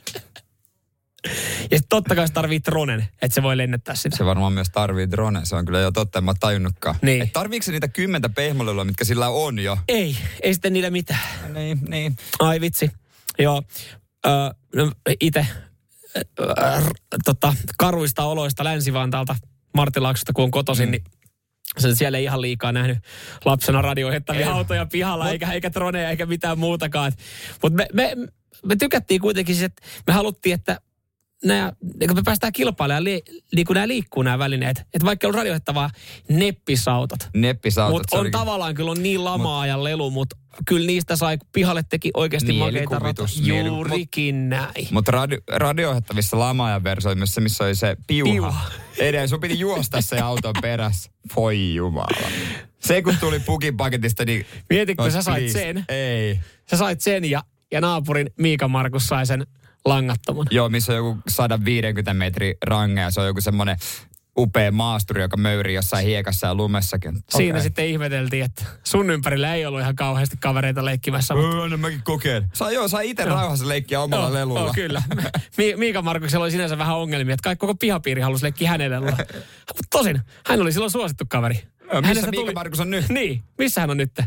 [1.70, 4.16] Ja sit totta kai se tarvii dronen, että se voi lennättää sitä.
[4.16, 5.40] Se varmaan myös tarvii drone.
[5.44, 6.96] Se on kyllä jo totta, en mä tajunnutkaan.
[7.02, 7.22] Niin.
[7.22, 9.78] Et tarviiko se niitä kymmentä pehmolelua, mitkä sillä on jo?
[9.88, 11.20] Ei, ei sitten niillä mitään.
[11.54, 12.16] Niin, niin.
[12.38, 12.90] Ai vitsi.
[13.38, 13.62] Joo.
[14.26, 14.32] Öö,
[14.74, 15.46] no, itse
[17.24, 19.36] tota, karuista oloista Länsi-Vantaalta,
[19.74, 20.90] Martilaaksosta kun on kotoisin, mm.
[20.90, 21.04] niin
[21.78, 22.98] sen siellä ei ihan liikaa nähnyt
[23.44, 27.12] lapsena radiohettavia autoja pihalla, eikä, eikä droneja eikä mitään muutakaan.
[27.62, 28.16] Mutta me, me,
[28.66, 30.80] me tykättiin kuitenkin, että me haluttiin, että
[31.44, 33.22] nämä, niin kun me päästään kilpailemaan, li,
[33.54, 35.90] niin kun nämä liikkuu nämä välineet, että vaikka on radioittavaa
[36.28, 37.98] neppisautot, Neppisautot.
[37.98, 42.10] mutta on tavallaan kyllä on niin lamaa ja lelu, mutta kyllä niistä sai, pihalle teki
[42.14, 43.28] oikeasti makeita ratoja.
[43.64, 44.88] Juurikin näin.
[44.90, 48.32] Mutta radio, radio-ohjattavissa lama versio oli myös se, missä oli se piuha.
[48.32, 48.70] Piuha.
[48.98, 51.10] Edelleen sun piti juosta se auton perässä.
[51.36, 52.28] Voi jumala.
[52.80, 54.46] Se kun tuli pukin paketista, niin...
[54.70, 55.58] Mietitkö, sä sait please.
[55.58, 55.84] sen?
[55.88, 56.40] Ei.
[56.70, 59.46] Sä sait sen ja, ja naapurin Miika Markus sai sen
[59.86, 60.46] langattoman.
[60.50, 63.76] Joo, missä on joku 150 metri range ja se on joku semmoinen
[64.38, 67.14] upea maasturi, joka möyrii jossain hiekassa ja lumessakin.
[67.30, 67.62] Siinä Okei.
[67.62, 71.34] sitten ihmeteltiin, että sun ympärillä ei ollut ihan kauheasti kavereita leikkimässä.
[71.34, 72.48] mutta- Öö, anna mäkin kokeen.
[72.52, 74.60] Saa, joo, saa itse rauhassa leikkiä omalla Joo, lelulla.
[74.60, 75.02] joo, kyllä.
[75.58, 79.00] Mi- Miika Markuksella oli sinänsä vähän ongelmia, että kaikki koko pihapiiri halusi leikkiä hänelle.
[79.00, 79.22] Mutta
[79.90, 81.54] tosin, hän oli silloin suosittu kaveri.
[81.54, 83.08] Joo, missä Hänestä Miika Markus on nyt?
[83.08, 84.20] Niin, missä hän on nyt?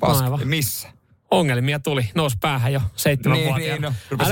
[0.00, 0.36] Paska.
[0.44, 0.88] Missä?
[1.32, 3.72] Ongelmia tuli, nousi päähän jo Niin, seitsemänvuotiaana.
[3.74, 4.28] niin, no, rupes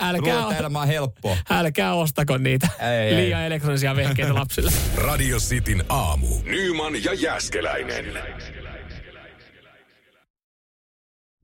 [0.00, 1.36] älkää, että elämä on helppoa.
[1.50, 3.16] älkää ostako niitä Ei, ei.
[3.16, 4.72] liian elektronisia vehkeitä lapsille.
[4.96, 6.26] Radio Cityn aamu.
[6.44, 8.04] Nyman ja Jäskeläinen.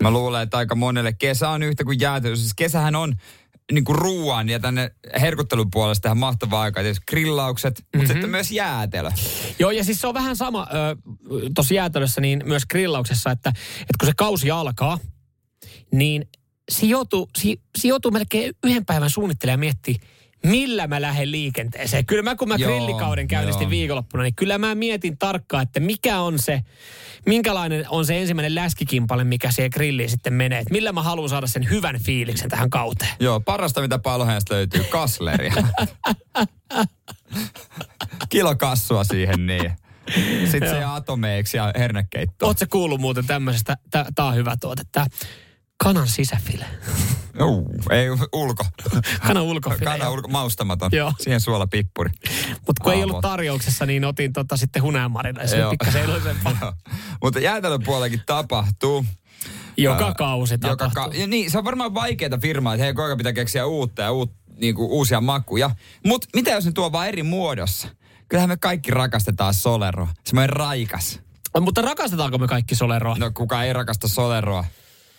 [0.02, 2.36] Mä luulen, että aika monelle kesä on yhtä kuin jäätelö.
[2.36, 3.14] Siis kesähän on
[3.72, 6.80] niin kuin ruoan ja tänne herkuttelun puolesta ihan mahtava aika.
[6.82, 8.06] Tietysti grillaukset, mutta Mhm.
[8.12, 9.10] sitten myös jäätelö.
[9.58, 10.66] Joo, ja siis se on vähän sama
[11.54, 13.48] tuossa jäätelössä, niin myös grillauksessa, että,
[13.80, 14.98] että kun se kausi alkaa,
[15.92, 16.28] niin
[16.70, 20.08] se joutuu, se, se joutuu melkein yhden päivän suunnittelemaan ja miettiä,
[20.46, 22.06] millä mä lähden liikenteeseen.
[22.06, 23.70] Kyllä mä, kun mä Joo, grillikauden käynnistin joo.
[23.70, 26.60] viikonloppuna, niin kyllä mä mietin tarkkaan, että mikä on se,
[27.26, 30.58] minkälainen on se ensimmäinen läskikimpale, mikä siihen grilliin sitten menee.
[30.58, 33.10] Että millä mä haluan saada sen hyvän fiiliksen tähän kauteen.
[33.20, 35.54] Joo, parasta mitä Paloheinästä löytyy, kasleria.
[38.28, 39.72] Kilo kassua siihen niin.
[40.50, 42.46] Sitten se atomeiksi ja hernekeitto.
[42.46, 45.06] Oletko kuullut muuten tämmöisestä, tää on hyvä tuote, tää
[45.82, 46.64] kanan sisäfile.
[47.38, 48.64] Joo, ei ulko.
[49.26, 49.90] Kanan ulkofile.
[49.90, 50.90] Kana ulko, maustamaton.
[50.92, 51.12] Joo.
[51.20, 52.10] Siihen suolapippuri.
[52.66, 53.10] Mutta kun ei Aavot.
[53.10, 55.46] ollut tarjouksessa, niin otin tota sitten hunajamarina.
[55.46, 56.56] Se pikkasen edullisempaa.
[56.60, 56.72] Joo.
[57.22, 59.04] Mutta jäätelön puolellakin tapahtuu.
[59.76, 63.04] Joka Ää, kausi Joka ka- ja niin, se on varmaan vaikeaa firmaa, että hei, koko
[63.06, 65.70] ajan pitää keksiä uutta ja uut, niinku, uusia makuja.
[66.06, 67.88] Mutta mitä jos ne tuo vaan eri muodossa?
[68.28, 70.08] Kyllähän me kaikki rakastetaan Soleroa.
[70.24, 71.20] Semmoinen raikas.
[71.60, 73.16] Mutta rakastetaanko me kaikki Soleroa?
[73.18, 74.64] No kuka ei rakasta Soleroa?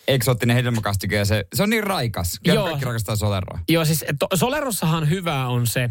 [0.08, 2.40] Eksoottinen hedelmäkastike ja se, se on niin raikas.
[2.44, 2.64] Kyllä Joo.
[2.66, 3.58] Kaikki rakastaa Soleroa.
[3.68, 5.90] Joo, siis to, Solerossahan hyvää on se,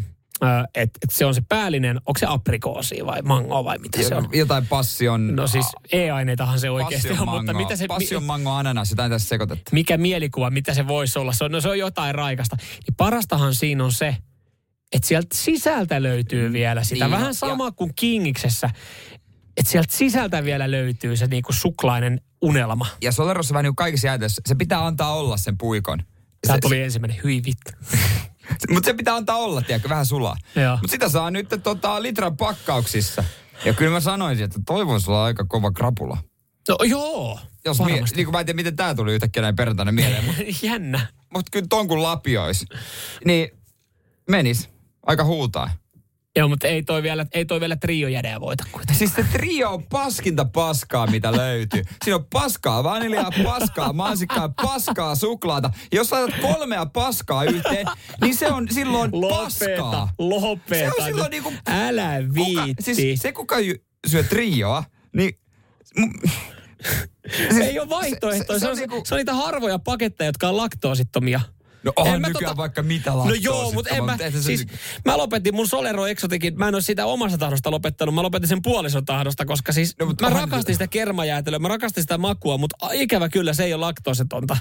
[0.74, 4.28] että et se on se päällinen, onko se aprikoosi vai mango vai mitä se on?
[4.32, 5.36] Jotain passion...
[5.36, 9.28] No siis e-aineitahan se oikeasti on, mutta mango, mitä se, Passion mango ananas, jotain tässä
[9.28, 9.70] sekoitettu.
[9.72, 11.32] mikä mielikuva, mitä se voisi olla?
[11.32, 12.56] Se on, no se on jotain raikasta.
[12.56, 14.16] Niin parastahan siinä on se,
[14.92, 17.04] että sieltä sisältä löytyy vielä sitä.
[17.04, 18.70] Niin, Vähän ja- sama kuin Kingiksessä.
[19.56, 22.86] Että sieltä sisältä vielä löytyy se niinku suklainen unelma.
[23.02, 25.98] Ja Solerossa vähän niin kaikissa jäätelössä, se pitää antaa olla sen puikon.
[26.46, 27.72] Tämä Se- tuli ensimmäinen, hyi vittu.
[28.72, 30.36] Mutta se pitää antaa olla, tiedätkö, vähän sulaa.
[30.70, 33.24] Mutta sitä saa nyt tota, litran pakkauksissa.
[33.64, 36.18] Ja kyllä mä sanoisin, että toi voisi olla aika kova krapula.
[36.68, 39.92] No joo, Jos mie- niin kuin mä en tiedä, miten tää tuli yhtäkkiä näin perjantaina
[39.92, 40.24] mieleen.
[40.24, 41.06] Mutta Jännä.
[41.34, 42.64] mut kyllä ton kun lapiois,
[43.24, 43.48] niin
[44.30, 44.68] menis
[45.06, 45.70] aika huutaa.
[46.36, 48.98] Joo, mutta ei toi vielä, ei toi vielä trio jädeä voita kuitenkaan.
[48.98, 51.82] Siis se trio on paskinta paskaa, mitä löytyy.
[52.04, 55.70] Siinä on paskaa vaniljaa, paskaa mansikkaa, paskaa suklaata.
[55.92, 57.86] Jos laitat kolmea paskaa yhteen,
[58.20, 60.08] niin se on silloin Lopeta, paskaa.
[60.18, 60.90] lopeta.
[60.90, 61.52] Se on silloin niinku...
[61.66, 62.94] Älä Kuka, viitti.
[62.94, 63.56] siis se, kuka
[64.06, 64.84] syö trioa,
[65.16, 65.38] niin...
[67.38, 68.58] siis ei ole vaihtoehtoja.
[68.58, 71.40] Se, se, on, niinku- se on niitä harvoja paketteja, jotka on laktoosittomia.
[71.84, 74.66] No onhan En mä nykyään tota- vaikka mitä No joo, mutta en mä, siis, se-
[75.04, 78.62] mä lopetin mun Solero Exoticin, mä en ole sitä omasta tahdosta lopettanut, mä lopetin sen
[78.62, 82.76] puolison tahdosta, koska siis No, mä onhan- rakastin sitä kermajäätelöä, mä rakastin sitä makua, mutta
[82.92, 84.56] ikävä kyllä se ei ole laktoosetonta.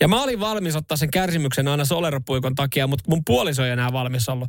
[0.00, 3.92] Ja mä olin valmis ottaa sen kärsimyksen aina Solero-puikon takia, mutta mun puoliso ei enää
[3.92, 4.48] valmis ollut.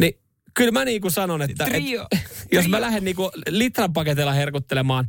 [0.00, 0.18] Niin
[0.54, 2.18] kyllä mä niin kuin sanon, että Trio- et,
[2.52, 5.08] jos trio- mä lähden niin kuin litran paketilla herkuttelemaan,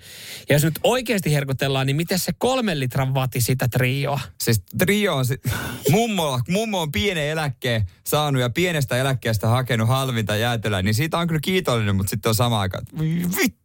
[0.50, 4.20] ja jos nyt oikeasti herkutellaan, niin miten se kolmen litran vati sitä trioa?
[4.42, 5.42] Siis trio on, si-
[5.92, 11.28] mummo, mummo on pienen eläkkeen saanut ja pienestä eläkkeestä hakenut halvinta jäätelöä, niin siitä on
[11.28, 13.08] kyllä kiitollinen, mutta sitten on sama aika, että voi
[13.44, 13.60] vittu.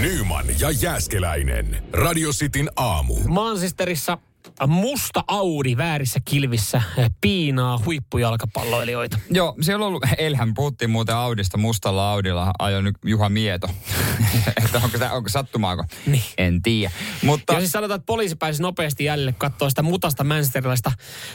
[0.00, 1.82] Nyman ja Jäskeläinen.
[1.92, 3.16] Radio Cityn aamu.
[3.28, 4.18] Manchesterissa
[4.66, 6.82] musta Audi väärissä kilvissä
[7.20, 9.18] piinaa huippujalkapalloilijoita.
[9.30, 13.68] Joo, siellä on ollut, eilähän puhuttiin muuten Audista, mustalla Audilla ajoi nyt Juha Mieto.
[14.64, 15.84] että onko, tämä, onko sattumaako?
[16.06, 16.22] Niin.
[16.38, 16.92] En tiedä.
[17.22, 20.92] Mutta Ja siis sanotaan, että poliisi pääsi nopeasti jäljelle katsoa sitä mutasta manchesterilaista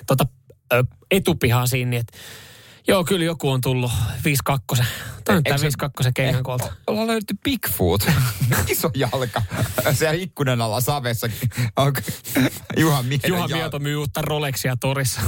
[0.08, 0.26] tota,
[1.12, 2.18] etupihaa siinä, niin että
[2.88, 3.94] Joo, kyllä joku on tullut 5-2.
[5.24, 6.74] Tämä on tämä Eikö 5-2 se- kengän koolta.
[6.88, 8.08] Ollaan löydetty Bigfoot.
[8.68, 9.42] Iso jalka.
[9.94, 11.30] Siellä ikkunan alla savessa.
[11.76, 12.00] Onko
[12.78, 15.22] Juha Mieto Juha Mieto myy uutta Rolexia torissa.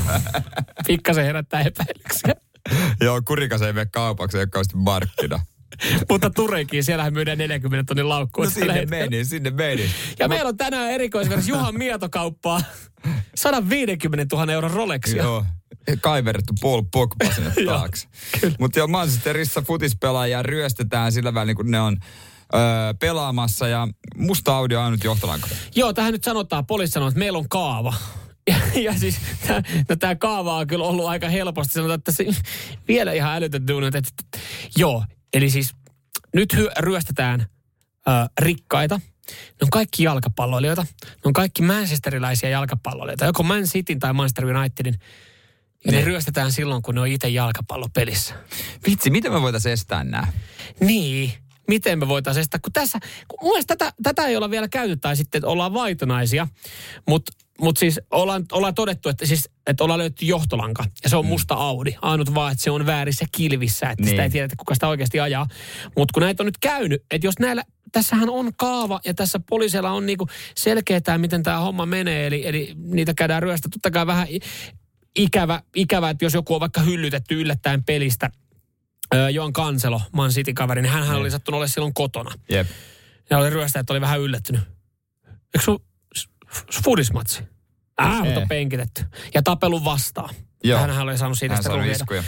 [0.87, 2.35] Pikkasen herättää epäilyksiä.
[3.01, 5.39] Joo, kurikas ei mene kaupaksi, ei ole kauheasti markkina.
[6.09, 8.43] Mutta Turekin, siellähän myydään 40 tonnin laukkua.
[8.45, 9.89] No sinne meni, sinne meni.
[10.19, 12.61] Ja meillä on tänään erikoisversio Juhan Mieto kauppaa
[13.35, 15.23] 150 000 euron Rolexia.
[15.23, 15.45] Joo.
[15.97, 18.07] Kaiverrettu Paul Pogba sinne taakse.
[18.59, 21.97] Mutta joo, Manchesterissa futispelaajia ryöstetään sillä välin, kun ne on
[22.53, 22.61] öö,
[22.99, 25.47] pelaamassa ja musta Audi on ainut johtolanka.
[25.75, 27.93] Joo, tähän nyt sanotaan, poliisi sanoo, että meillä on kaava.
[28.47, 29.15] Ja, ja siis
[29.47, 31.73] tämä no tää kaava on kyllä ollut aika helposti.
[31.73, 32.25] Sanotaan, että se
[32.87, 34.39] vielä ihan älytön duuni, että, että
[34.77, 35.75] joo, eli siis
[36.35, 37.45] nyt hy, ryöstetään
[38.07, 38.99] ö, rikkaita.
[39.31, 40.81] Ne on kaikki jalkapalloilijoita.
[41.05, 43.25] Ne on kaikki manchesterilaisia jalkapalloilijoita.
[43.25, 44.95] Joko Man Cityn tai Manchester Unitedin.
[45.85, 46.07] Ja ne Niin.
[46.07, 48.33] ryöstetään silloin, kun ne on itse jalkapallopelissä.
[48.87, 50.27] Vitsi, miten me voitaisiin estää nämä?
[50.79, 51.31] Niin,
[51.67, 54.97] miten me voitaisiin estää, kun tässä, kun mun mielestä tätä, tätä ei olla vielä käyty,
[54.97, 56.47] tai sitten ollaan vaitonaisia,
[57.07, 61.25] mutta mut siis ollaan, ollaan todettu, että, siis, että ollaan löytty johtolanka, ja se on
[61.25, 61.91] musta Audi.
[62.01, 64.09] Ainut vaan, että se on väärissä kilvissä, että niin.
[64.09, 64.23] sitä Niin.
[64.23, 65.47] ei tiedetä, kuka sitä oikeasti ajaa.
[65.97, 69.91] Mutta kun näitä on nyt käynyt, että jos näillä, tässähän on kaava, ja tässä poliisilla
[69.91, 73.69] on niinku selkeää, miten tämä homma menee, eli, eli niitä käydään ryöstä.
[73.71, 74.27] Totta kai vähän
[75.19, 78.29] ikävä, ikävä, että jos joku on vaikka hyllytetty yllättäen pelistä,
[79.15, 82.31] Öö, Joan Kanselo, Man City-kaveri, niin hän oli sattunut olla silloin kotona.
[82.49, 82.67] Jep.
[83.29, 84.61] Ja oli ryöstäjät, oli vähän yllättynyt.
[85.31, 85.79] Eikö sun
[86.83, 87.43] fudismatsi?
[88.01, 89.05] Äh, mutta penkitetty.
[89.33, 90.35] Ja tapelu vastaan.
[90.63, 90.79] Joo.
[90.79, 92.23] Hänhän oli saanut siitä Hän sitä iskuja.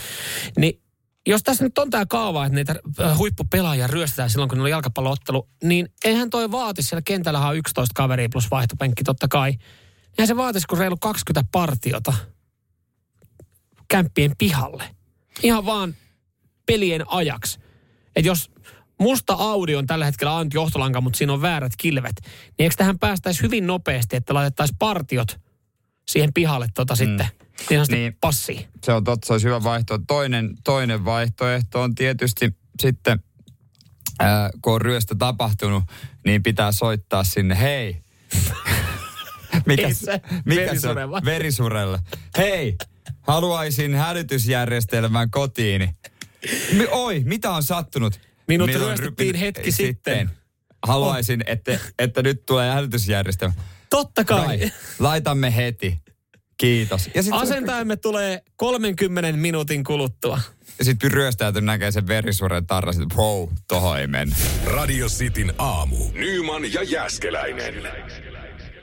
[0.58, 0.82] Niin
[1.28, 2.76] jos tässä nyt on tämä kaava, että niitä
[3.18, 7.94] huippupelaajia ryöstetään silloin, kun niillä on jalkapalloottelu, niin eihän toi vaatisi siellä kentällä on 11
[7.96, 9.54] kaveria plus vaihtopenkki totta kai.
[10.18, 12.14] Eihän se vaatisi kuin reilu 20 partiota
[13.92, 14.84] kämppien pihalle.
[15.44, 15.96] Ihan vaan
[16.66, 17.60] pelien ajaksi.
[18.16, 18.52] Että jos
[19.00, 23.00] musta Audi on tällä hetkellä ainut johtolanka, mutta siinä on väärät kilvet, niin eikö tähän
[23.00, 25.40] päästäisi hyvin nopeasti, että laitettaisiin partiot
[26.08, 27.28] siihen pihalle tota sitten,
[27.70, 28.18] niin niin.
[28.22, 28.66] Passiin.
[28.84, 30.06] Se on totta, se olisi hyvä vaihtoehto.
[30.08, 33.20] Toinen, toinen vaihtoehto on tietysti sitten,
[34.20, 35.84] ää, kun on ryöstö tapahtunut,
[36.26, 38.02] niin pitää soittaa sinne, hei.
[39.66, 39.88] Mikä,
[40.46, 41.12] mikä se on?
[41.12, 41.22] vai?
[41.26, 42.00] Verisurelle.
[42.38, 42.78] Hei,
[43.22, 45.90] haluaisin hälytysjärjestelmän kotiini.
[46.78, 48.20] Mi- oi, mitä on sattunut?
[48.48, 50.30] Minut Milloin ryöstettiin ry- hetki sitten.
[50.84, 53.54] Haluaisin, että, että nyt tulee hälytysjärjestelmä.
[53.90, 54.46] Totta kai.
[54.60, 56.02] Kai, laitamme heti.
[56.58, 57.10] Kiitos.
[57.16, 60.40] Ja sitten Asentajamme tulee 30 minuutin kuluttua.
[60.82, 64.36] sit ryöstäyty näkee sen verisuoren tarra, sit wow, tohon ei mennä.
[64.66, 65.96] Radio Cityn aamu.
[66.14, 67.74] Nyman ja Jäskeläinen.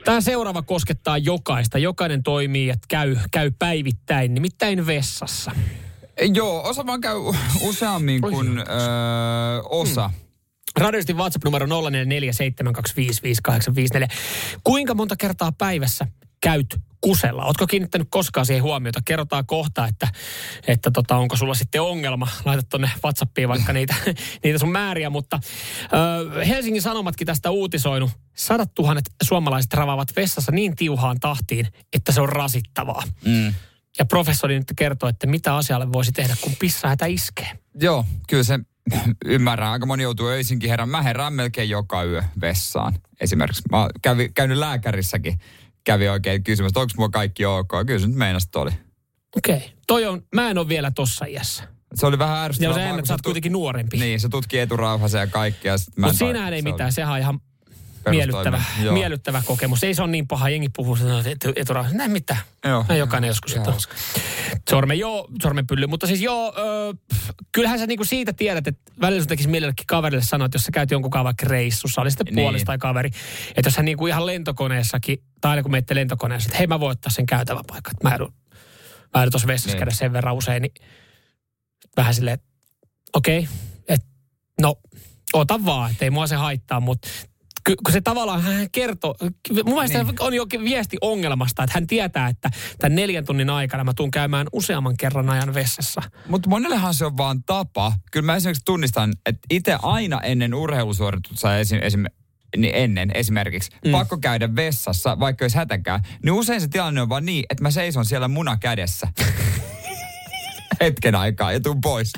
[0.05, 1.77] Tämä seuraava koskettaa jokaista.
[1.77, 5.51] Jokainen toimii, että käy, käy päivittäin, nimittäin vessassa.
[6.33, 7.17] Joo, osa vaan käy
[7.61, 8.65] useammin Oi, kuin öö,
[9.69, 10.09] osa.
[10.79, 11.69] Radioistin WhatsApp-numero 0447255854.
[14.63, 16.07] Kuinka monta kertaa päivässä
[16.41, 17.45] käyt kusella?
[17.45, 18.99] Ootko kiinnittänyt koskaan siihen huomiota?
[19.05, 20.07] Kerrotaan kohta, että,
[20.67, 22.27] että tota, onko sulla sitten ongelma.
[22.45, 23.95] Laita tonne WhatsAppiin vaikka niitä,
[24.43, 25.09] niitä sun määriä.
[25.09, 25.39] Mutta
[26.33, 28.11] ö, Helsingin Sanomatkin tästä uutisoinut.
[28.35, 33.03] Sadat tuhannet suomalaiset ravaavat vessassa niin tiuhaan tahtiin, että se on rasittavaa.
[33.25, 33.53] Mm.
[33.99, 37.51] Ja professori nyt kertoo, että mitä asialle voisi tehdä, kun pissahätä iskee.
[37.81, 38.59] Joo, kyllä se
[39.25, 39.71] ymmärrän.
[39.71, 40.89] Aika moni joutuu öisinkin herään.
[40.89, 42.93] Mä herään melkein joka yö vessaan.
[43.21, 45.39] Esimerkiksi mä oon kävi, käynyt lääkärissäkin.
[45.89, 47.71] Kävi oikein kysymys, että onko mulla kaikki ok.
[47.87, 48.71] Kyllä se nyt meinasi, että oli.
[49.37, 49.55] Okei.
[49.55, 49.69] Okay.
[49.87, 51.63] Toi on, mä en ole vielä tossa iässä.
[51.95, 52.75] Se oli vähän Ja ärsyttävää.
[52.75, 53.97] sä ennät, kun sä oot kuitenkin nuorempi.
[53.97, 55.63] Niin, se tutki eturauhasen ja.
[55.63, 57.39] Ja en Mutta siinähän ei se oli mitään, sehän on ihan
[58.09, 58.93] miellyttävä, Joo.
[58.93, 59.83] miellyttävä kokemus.
[59.83, 61.97] Ei se ole niin paha, jengi puhuu etu- eturauhassa.
[61.97, 62.39] Näin mitään.
[62.65, 62.85] Joo.
[62.89, 63.95] Näin jokainen joskus hauska.
[64.69, 65.87] Sormen, joo, sormenpylly.
[65.87, 66.93] Mutta siis joo, ö,
[67.51, 70.71] kyllähän sä niinku siitä tiedät, että välillä sun tekisi mielelläkin kaverille sanoa, että jos sä
[70.71, 72.65] käyt jonkun vaikka reissussa, oli sitten Niin.
[72.65, 73.09] tai kaveri,
[73.55, 76.91] että jos hän niinku ihan lentokoneessakin, tai aina kun menette lentokoneessa, että hei mä voin
[76.91, 78.33] ottaa sen käytäväpaikan, että mä joudun,
[79.13, 79.79] mä joudun tuossa vessassa Niin.
[79.79, 80.73] käydä sen verran usein, niin
[81.97, 82.47] vähän silleen, että
[83.13, 83.53] okei, okay,
[83.87, 84.07] että
[84.61, 84.75] no
[85.33, 87.07] ota vaan, että ei mua se haittaa, mutta
[87.65, 89.15] kun se tavallaan hän kertoo,
[89.65, 90.15] mun mielestä niin.
[90.19, 94.47] on jokin viesti ongelmasta, että hän tietää, että tämän neljän tunnin aikana mä tuun käymään
[94.53, 96.01] useamman kerran ajan vessassa.
[96.27, 97.93] Mutta monellehan se on vaan tapa.
[98.11, 102.05] Kyllä mä esimerkiksi tunnistan, että itse aina ennen urheilusuoritusta esim, esim,
[102.57, 103.91] niin ennen esimerkiksi mm.
[103.91, 107.71] pakko käydä vessassa, vaikka olisi hätäkään, niin usein se tilanne on vaan niin, että mä
[107.71, 109.07] seison siellä muna kädessä.
[110.81, 112.13] Hetken aikaa ja tuun pois.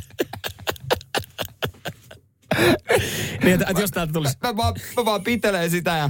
[3.43, 4.37] Niin, että, että jos täältä tulisi.
[4.43, 6.09] Mä vaan, mä vaan pitelen sitä ja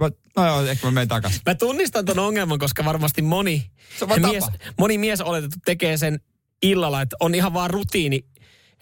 [0.00, 1.40] mä, no joo, ehkä mä menen takas.
[1.46, 4.58] Mä tunnistan ton ongelman, koska varmasti moni Se on mies, tapa.
[4.78, 6.20] moni mies oletettu tekee sen
[6.62, 8.24] illalla, että on ihan vaan rutiini,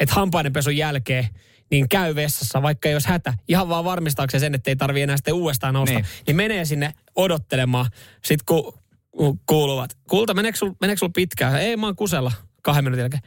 [0.00, 1.28] että hampaidenpesun jälkeen
[1.70, 5.34] niin käy vessassa, vaikka jos hätä, ihan vaan varmistaakseen sen, että ei tarvi enää sitten
[5.34, 6.36] uudestaan nousta, niin, Niin.
[6.36, 7.86] menee sinne odottelemaan.
[8.24, 8.72] Sitten kun
[9.16, 11.56] kun kuuluvat, kulta, meneekö sul, meneekö sul pitkään?
[11.60, 13.22] Ei, mä oon kusella kahden minuutin jälkeen.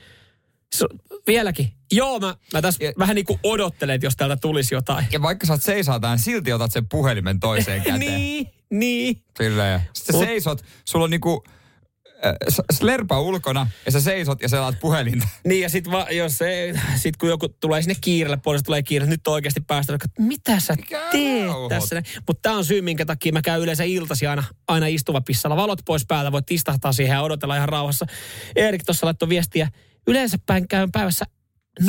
[1.28, 1.72] Vieläkin.
[1.92, 5.06] Joo, mä, mä tässä Ja- vähän niin kuin odottelen, että jos täältä tulisi jotain.
[5.12, 8.00] Ja vaikka sä oot seisaaltaan, niin silti otat sen puhelimen toiseen käteen.
[8.00, 9.24] niin, niin.
[9.38, 9.82] Silleen.
[9.94, 11.44] Sitten Mut- seisot, sulla on niinku
[12.26, 12.34] äh,
[12.74, 15.28] slerpa ulkona ja sä seisot ja sä laat puhelinta.
[15.48, 19.06] Niin ja sit, va, jos se, sit kun joku tulee sinne kiirelle, puolesta tulee kiire,
[19.06, 20.76] nyt oikeasti päästä, että mitä sä
[21.12, 21.70] teet rauhoit?
[21.70, 22.04] tässä.
[22.28, 25.56] Mutta tämä on syy, minkä takia mä käyn yleensä iltasi aina, aina istuva pissalla.
[25.58, 28.06] Valot pois päältä, voit istahtaa siihen ja odotella ihan rauhassa.
[28.56, 29.68] Erik tuossa laittoi viestiä,
[30.08, 31.26] yleensä päin käyn päivässä
[31.82, 31.86] 0-4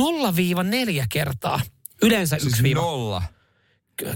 [1.13, 1.61] kertaa.
[2.03, 2.81] Yleensä Siis yksi viiva.
[2.81, 3.23] nolla.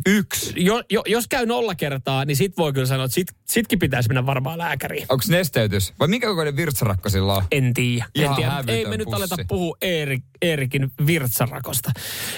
[0.07, 0.53] Yksi.
[0.57, 4.09] Jo, jo, jos käy nolla kertaa, niin sit voi kyllä sanoa, että sit, sitkin pitäisi
[4.09, 5.07] mennä varmaan lääkäriin.
[5.09, 5.93] Onko nesteytys?
[6.01, 7.45] Vai minkä kokoinen virtsarakko sillä on?
[7.51, 8.07] En tiedä.
[8.15, 9.17] En Ei me nyt pussi.
[9.17, 11.93] aleta puhua Eerik, Eerikin virtsarakosta.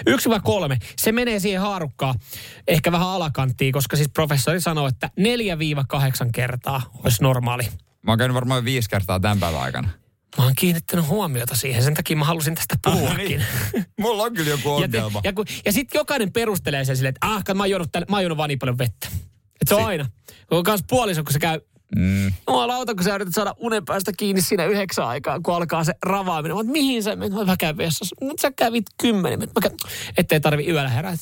[0.07, 0.79] Yksi vai kolme.
[0.98, 2.14] Se menee siihen haarukkaan
[2.68, 5.11] ehkä vähän alakanttiin, koska siis professori sanoo, että
[6.27, 7.62] 4-8 kertaa olisi normaali.
[8.03, 9.88] Mä oon käynyt varmaan viisi kertaa tämän päivän aikana.
[10.38, 11.82] Mä oon kiinnittänyt huomiota siihen.
[11.82, 13.44] Sen takia mä halusin tästä puhuakin.
[14.00, 15.20] Mulla on kyllä joku ja, te, ongelma.
[15.24, 15.32] ja,
[15.64, 18.38] ja sitten jokainen perustelee sen silleen, että ah, mä oon juonut, tälle, mä oon juonut
[18.38, 19.08] vaan niin paljon vettä.
[19.60, 20.06] Et se on Si- aina.
[20.48, 21.60] Kun on kans puoliso, kun se käy
[21.96, 22.32] Mm.
[22.48, 26.54] Jumalauta, kun sä yrität saada unen päästä kiinni siinä yhdeksän aikaa, kun alkaa se ravaaminen.
[26.54, 27.46] Mä oon, mihin sä menet?
[27.46, 28.16] Mä, käyn vessassa.
[28.20, 29.38] No, sä kävit kymmenen.
[29.38, 29.74] Mä käyn,
[30.18, 31.18] ettei tarvi yöllä herätä.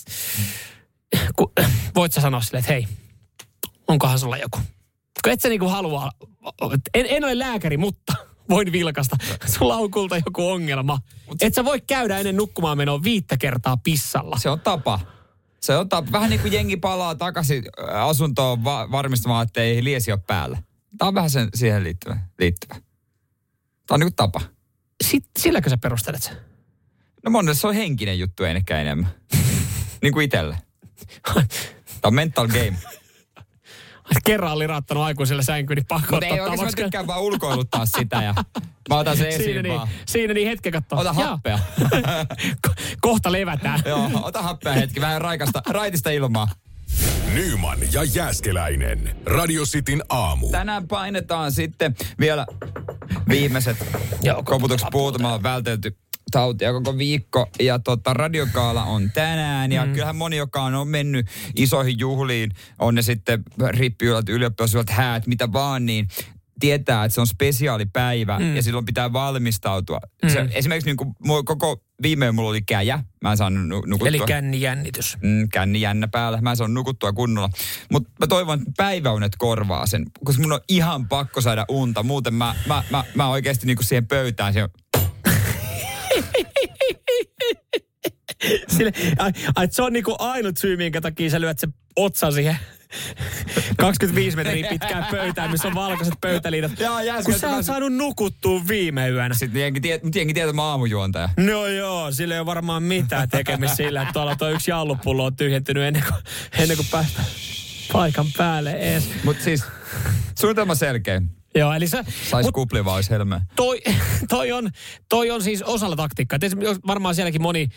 [1.37, 1.53] Kun,
[1.95, 2.87] voit sä sanoa silleen, että hei,
[3.89, 4.59] onkohan sulla joku?
[5.25, 6.11] Kun et sä niinku halua,
[6.95, 8.15] en, en ole lääkäri, mutta
[8.53, 9.17] voin vilkasta.
[9.59, 10.99] Sulla on kulta joku ongelma.
[11.41, 14.39] Et sä voi käydä ennen nukkumaan menoa viittä kertaa pissalla.
[14.39, 15.01] Se on tapa.
[15.61, 16.13] Se on tapa.
[16.13, 20.63] Vähän niin kuin jengi palaa takaisin äh, asuntoon va- varmistamaan, että ei liesi ole päällä.
[20.99, 22.19] Tämä on vähän sen, siihen liittyvä.
[22.39, 22.75] liittyvä.
[22.75, 24.41] Tämä on niin kuin tapa.
[25.05, 26.37] Sit, silläkö sä perustelet sen?
[27.25, 29.11] No monelle se on henkinen juttu, ehkä enemmän.
[30.03, 30.59] niin kuin itselle.
[31.23, 31.45] Tämä
[32.05, 32.77] on mental game.
[34.25, 37.87] Kerran oli raattanut aikuiselle sänkyyn, niin pakko Mutta ei ottaa oikeasti mä tykkään vaan ulkoiluttaa
[37.87, 38.35] sitä ja
[38.89, 39.89] mä otan sen esiin Siinä niin, vaan.
[40.07, 41.01] siinä niin hetken katsoa.
[41.01, 41.59] Ota happea.
[42.69, 43.83] Ko- Kohta levätään.
[43.87, 46.49] Joo, ota happea hetki, vähän raikasta, raitista ilmaa.
[47.35, 49.17] Nyman ja Jääskeläinen.
[49.27, 50.49] Radio Cityn aamu.
[50.51, 52.47] Tänään painetaan sitten vielä
[53.29, 53.77] viimeiset
[54.23, 55.97] Joo, koputukset puutumaan on vältelty
[56.33, 57.47] tautia koko viikko.
[57.61, 59.73] Ja tota, radiokaala on tänään.
[59.73, 59.93] Ja mm.
[59.93, 65.53] kyllähän moni, joka on, on mennyt isoihin juhliin, on ne sitten rippijuhlat, ylioppilasjuhlat, häät, mitä
[65.53, 66.09] vaan, niin
[66.61, 68.57] tietää, että se on spesiaalipäivä mm.
[68.57, 70.01] ja silloin pitää valmistautua.
[70.23, 70.29] Mm.
[70.29, 71.15] Se, esimerkiksi niin kuin,
[71.45, 73.05] koko viime yö mulla oli käjä.
[73.23, 74.09] Mä en saanut nu- nukuttua.
[74.09, 75.17] Eli kännijännitys.
[75.23, 76.41] Mm, känni jännä päällä.
[76.41, 77.51] Mä en saanut nukuttua kunnolla.
[77.93, 82.03] Mutta mä toivon, että päiväunet korvaa sen, koska mun on ihan pakko saada unta.
[82.03, 84.53] Muuten mä, mä, mä, mä oikeasti niinku siihen pöytään.
[84.53, 84.69] Siihen,
[88.77, 92.57] Sille, ai, ai, se on niinku ainut syy, minkä takia sä lyöt sen otsan siihen
[93.77, 96.73] 25 metriä pitkään pöytään, missä on valkoiset pöytäliinat.
[96.81, 99.35] Jää, Kun sä oot saanut nukuttua viime yönä.
[99.35, 101.29] sitten jengi, tie, jengi tietää, että mä oon aamujuontaja.
[101.37, 105.37] No joo, sillä ei ole varmaan mitään tekemistä sillä, että tuolla tuo yksi jallupullo on
[105.37, 106.23] tyhjentynyt ennen kuin,
[106.59, 107.23] ennen kuin päästä
[107.93, 109.09] paikan päälle ees.
[109.25, 109.65] Mutta siis
[110.41, 111.23] suunnitelma selkeä.
[111.55, 113.41] Joo, eli sä, Sais mut kuplivaa, olisi helmeä.
[113.57, 113.81] toi,
[114.29, 114.71] toi, on,
[115.09, 116.39] toi on siis osalla taktiikkaa.
[116.87, 117.69] Varmaan sielläkin moni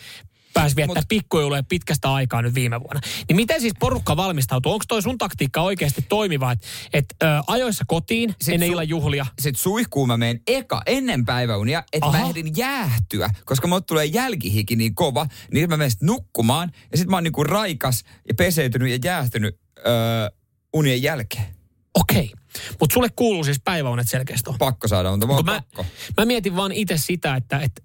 [0.53, 3.01] pääsi viettää Mut- pikkujouluja pitkästä aikaa nyt viime vuonna.
[3.29, 4.71] Niin miten siis porukka valmistautuu?
[4.71, 8.89] Onko toi sun taktiikka oikeasti toimiva, että et, ö, ajoissa kotiin Sit ennen su- illan
[8.89, 9.25] juhlia?
[9.41, 14.75] Sitten suihkuun mä menen eka ennen päiväunia, että mä ehdin jäähtyä, koska mulle tulee jälkihiki
[14.75, 18.97] niin kova, niin mä menen nukkumaan ja sitten mä oon niinku raikas ja peseytynyt ja
[19.03, 20.29] jäähtynyt öö,
[20.73, 21.55] unien jälkeen.
[21.95, 22.31] Okei.
[22.79, 24.57] Mutta sulle kuuluu siis päiväunet selkeästi on.
[24.57, 25.85] Pakko saada Kun mä, pakko.
[26.17, 27.81] mä mietin vaan itse sitä, että, että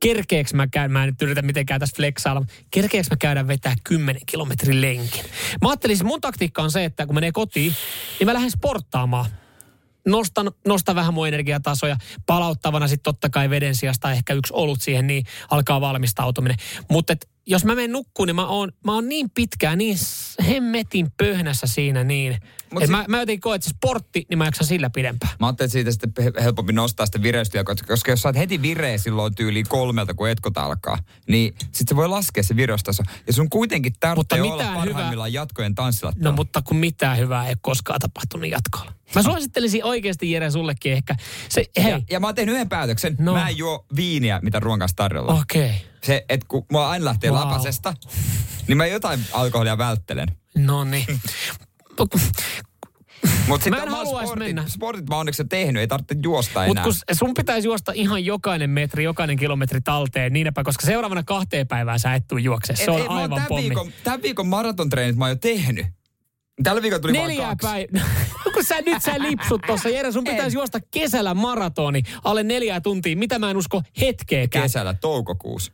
[0.00, 3.74] kerkeeks mä käyn, mä en nyt yritä mitenkään tässä flexailla, mutta kerkeeks mä käydä vetää
[3.84, 5.24] 10 kilometrin lenkin.
[5.62, 7.74] Mä ajattelin, että mun taktiikka on se, että kun menee kotiin,
[8.18, 9.26] niin mä lähden sporttaamaan.
[10.06, 15.06] Nostan, nostan vähän mun energiatasoja, palauttavana sitten totta kai veden sijasta ehkä yksi olut siihen,
[15.06, 16.56] niin alkaa valmistautuminen.
[16.90, 19.96] Mutta jos mä menen nukkuun, niin mä oon, mä oon niin pitkään, niin
[20.48, 22.36] hemmetin pöhnässä siinä niin.
[22.72, 25.32] Mut Et si- mä, mä jotenkin koen, että se sportti, niin mä jaksan sillä pidempään.
[25.40, 28.62] Mä ajattelin, että siitä sitten he- helpompi nostaa sitä vireystyä, koska jos sä oot heti
[28.62, 33.02] vireä silloin tyyliin kolmelta, kun etkot alkaa, niin sit se voi laskea se vireystaso.
[33.26, 36.12] Ja sun kuitenkin Mutta tarvitsee olla parhaimmillaan jatkojen tanssilla.
[36.16, 38.92] No mutta kun mitään hyvää ei ole koskaan tapahtunut jatkolla.
[39.14, 41.16] Mä suosittelisin oikeasti Jere sullekin ehkä.
[41.48, 43.16] Se, hei, ja, ja mä oon tehnyt yhden päätöksen.
[43.18, 43.32] No.
[43.32, 45.32] Mä en juo viiniä, mitä ruoan kanssa tarjolla.
[45.40, 45.64] okei.
[45.66, 45.93] Okay.
[46.06, 47.40] Se, että kun mua aina lähtee Wow.
[47.40, 47.94] lapasesta,
[48.68, 50.28] niin mä jotain alkoholia välttelen.
[50.56, 51.20] No niin.
[53.48, 54.64] Mutta Mä en mä haluais sportit, mennä.
[54.68, 56.84] sportit mä onneksi tehnyt, ei tarvitse juosta Mutta enää.
[56.84, 61.98] kun sun pitäisi juosta ihan jokainen metri, jokainen kilometri talteen niinpä, koska seuraavana kahteen päivään
[62.00, 62.76] sä et tuu juokse.
[62.76, 63.62] Se Et- on ei, aivan tämän pommi.
[63.62, 65.86] Viikon, tämän viikon maratontreenit mä oon jo tehnyt.
[66.62, 67.66] Tällä viikolla tuli Neljä vain kaksi.
[67.66, 68.10] päivää.
[68.54, 73.16] kun sä nyt sä lipsut tossa, Jere, sun pitäisi juosta kesällä maratoni alle neljää tuntia.
[73.16, 74.62] Mitä mä en usko hetkeäkään.
[74.62, 75.72] Kesällä, toukokuussa.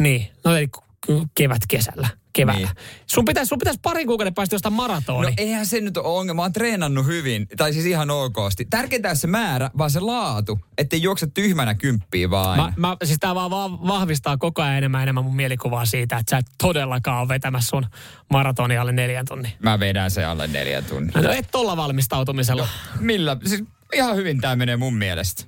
[0.00, 2.08] Niin, no eli k- kevät kesällä.
[2.32, 2.66] Keväällä.
[2.66, 2.76] Niin.
[3.06, 5.26] Sun pitäisi sun pitäis parin kuukauden päästä jostain maratoni.
[5.26, 6.38] No eihän se nyt ole ongelma.
[6.38, 8.64] Mä oon treenannut hyvin, tai siis ihan okosti.
[8.70, 10.60] Tärkeintä ei se määrä, vaan se laatu.
[10.78, 12.56] Ettei juokse tyhmänä kymppiä vaan.
[12.56, 16.30] Mä, mä, siis tää vaan va- vahvistaa koko ajan enemmän enemmän mun mielikuvaa siitä, että
[16.30, 17.86] sä et todellakaan ole vetämässä sun
[18.30, 19.52] maratoni alle neljän tunnin.
[19.62, 21.12] Mä vedän se alle neljä tunnin.
[21.14, 22.68] No et tolla valmistautumisella.
[23.00, 23.36] Millä?
[23.46, 25.44] Siis ihan hyvin tää menee mun mielestä.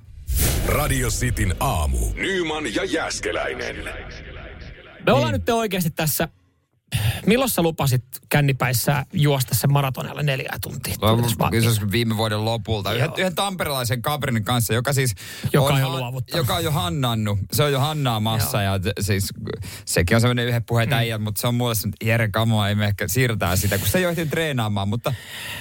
[0.67, 1.97] Radio Cityn aamu.
[2.15, 3.75] Nyman ja Jäskeläinen.
[5.05, 6.27] Me ollaan nyt oikeasti tässä.
[7.25, 10.93] Milloin sä lupasit kännipäissä juosta sen maratonalle neljää tuntia?
[10.93, 11.05] Se
[11.67, 12.93] olisi viime vuoden lopulta.
[12.93, 15.15] Yhden, yhden tamperelaisen kaverin kanssa, joka siis...
[15.53, 16.37] Joka on jo luovuttanut.
[16.37, 17.39] Joka on jo hannannut.
[17.53, 19.33] Se on jo hannaamassa ja siis
[19.85, 20.93] sekin on semmoinen yhden puheen mm.
[20.93, 23.87] äijä, mutta se on mulle se, että Jere Kamoa, ei me ehkä siirtää sitä, kun
[23.87, 25.13] se ei ole ehtinyt treenaamaan, mutta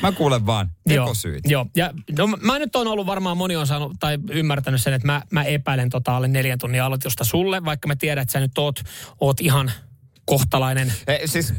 [0.03, 1.41] mä kuulen vaan tekosyyt.
[1.45, 1.87] Joo, joo.
[1.87, 5.23] Ja no, mä nyt on ollut varmaan, moni on saanut tai ymmärtänyt sen, että mä,
[5.31, 8.81] mä epäilen tota alle neljän tunnin aloitusta sulle, vaikka mä tiedän, että sä nyt oot,
[9.21, 9.73] oot ihan
[10.27, 10.93] kohtalainen.
[11.07, 11.55] E, siis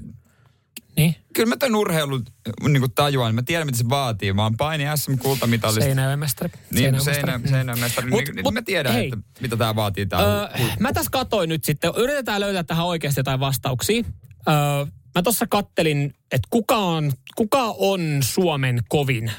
[0.97, 2.25] Niin, kyllä mä tämän urheilun
[2.67, 3.35] niin kuin tajuan.
[3.35, 4.33] Mä tiedän, mitä se vaatii.
[4.33, 5.83] Mä oon paini SM-kultamitalista.
[5.83, 6.19] Seinäjoen.
[6.19, 7.49] Niin, Seinäjoen seinä, mestari.
[7.49, 9.05] Seinäjoen Mut- niin, mut mä tiedän, hei.
[9.13, 10.05] että mitä tämä vaatii.
[10.05, 10.47] Tää Öö,
[10.79, 14.03] mä tässä katoin nyt sitten, yritetään löytää tähän oikeasti jotain vastauksia.
[14.47, 14.85] Öö,
[15.15, 19.31] mä tuossa kattelin, että kuka on, kuka on Suomen kovin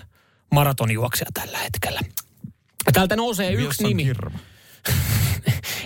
[0.54, 2.00] maratonjuoksija tällä hetkellä.
[2.86, 4.04] Ja Täältä nousee yksi Wilson nimi.
[4.04, 4.30] Hirvo.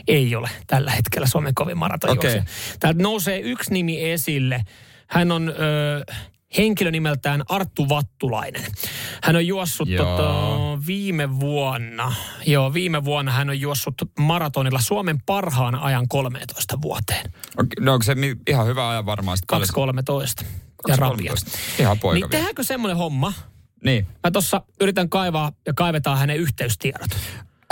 [0.08, 2.42] Ei ole tällä hetkellä Suomen kovin maratonjuoksija.
[2.42, 2.52] Okei.
[2.80, 4.64] Täältä nousee yksi nimi esille.
[5.06, 5.52] Hän on ö,
[6.56, 8.64] henkilö nimeltään Arttu Vattulainen.
[9.22, 10.04] Hän on juossut Joo.
[10.06, 12.14] tota, viime vuonna,
[12.46, 17.32] joo viime vuonna hän on juossut maratonilla Suomen parhaan ajan 13 vuoteen.
[17.56, 18.16] Okei, No onko se
[18.48, 19.36] ihan hyvä ajan varmaan?
[19.36, 19.68] sit paljon-
[20.42, 20.44] 2.13
[20.88, 21.32] ja rapia.
[21.32, 21.58] 2.13.
[21.78, 23.32] Ihan poika Niin tehdäänkö semmoinen homma?
[23.84, 24.06] Niin.
[24.24, 27.10] Mä tuossa yritän kaivaa ja kaivetaan hänen yhteystiedot.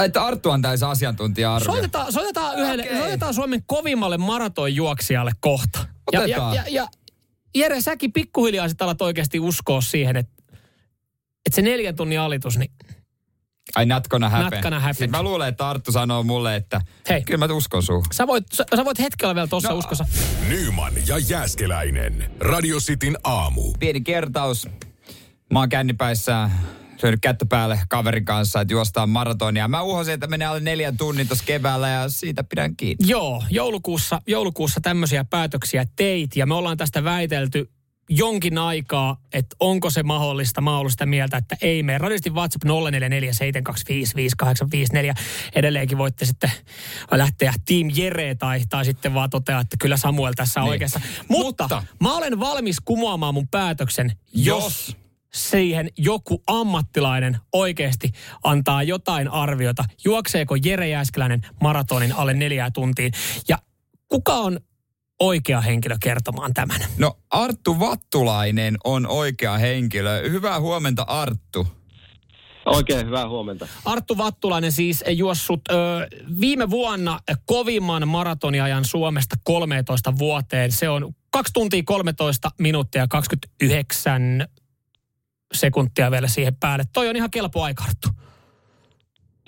[0.05, 1.72] Että Arttu antaisi asiantuntija-arvio.
[1.72, 2.99] Soitetaan, soitetaan, yhdelle, Okei.
[2.99, 5.86] soitetaan Suomen kovimmalle maratonjuoksijalle kohta.
[6.12, 6.88] Ja, ja, ja, ja
[7.55, 10.32] Jere, säkin pikkuhiljaa sit alat oikeasti uskoa siihen, että,
[11.47, 12.70] että se neljän tunnin alitus, niin
[13.74, 14.51] Ai natkona häpe.
[14.57, 14.92] Natkana häpe.
[14.92, 17.22] Sitten mä luulen, että Arttu sanoo mulle, että Hei.
[17.22, 18.05] kyllä mä uskon suhun.
[18.12, 20.07] sä voit, sä, sä voit hetkellä vielä tuossa No, uskossa.
[20.49, 22.30] Nyman ja Jäskeläinen.
[22.40, 23.72] Radio Cityn aamu.
[23.78, 24.68] Pieni kertaus.
[25.53, 26.51] Mä oon kännipäissä
[27.01, 29.68] syönyt kättä päälle kaverin kanssa, että juostaan maratonia.
[29.68, 33.09] Mä uhosin, että menee alle neljän tunnin tuossa keväällä ja siitä pidän kiinni.
[33.09, 37.70] Joo, joulukuussa, joulukuussa tämmöisiä päätöksiä teit ja me ollaan tästä väitelty
[38.11, 40.61] jonkin aikaa, että onko se mahdollista.
[40.61, 41.99] Mä oon sitä mieltä, että ei mene.
[41.99, 42.68] Radistin WhatsApp 0447255854.
[45.55, 46.53] Edelleenkin voitte sitten
[47.11, 50.70] lähteä Team Jere tai, tai sitten vaan toteaa, että kyllä Samuel tässä on Niin.
[50.70, 51.01] oikeassa.
[51.28, 54.97] Mutta, Mutta- mä olen valmis kumoamaan mun päätöksen, jos, Jos.
[55.37, 58.12] Siihen joku ammattilainen oikeasti
[58.45, 59.84] antaa jotain arviota.
[60.05, 63.12] Juokseeko Jere Jääskeläinen maratonin alle neljää tuntiin?
[63.49, 63.59] Ja
[64.09, 64.61] kuka on
[65.20, 66.80] oikea henkilö kertomaan tämän?
[66.99, 70.30] No Arttu Vattulainen on oikea henkilö.
[70.30, 71.66] Hyvää huomenta Arttu.
[72.66, 73.68] Oikein hyvää huomenta.
[73.84, 75.74] Arttu Vattulainen siis juossut ö,
[76.41, 80.72] viime vuonna kovimman maratoniajan Suomesta 13 vuoteen.
[80.72, 84.49] Se on 2 tuntia 13 minuuttia ja 29
[85.55, 86.84] sekuntia vielä siihen päälle.
[86.92, 88.09] Toi on ihan kelpo aika, Arttu.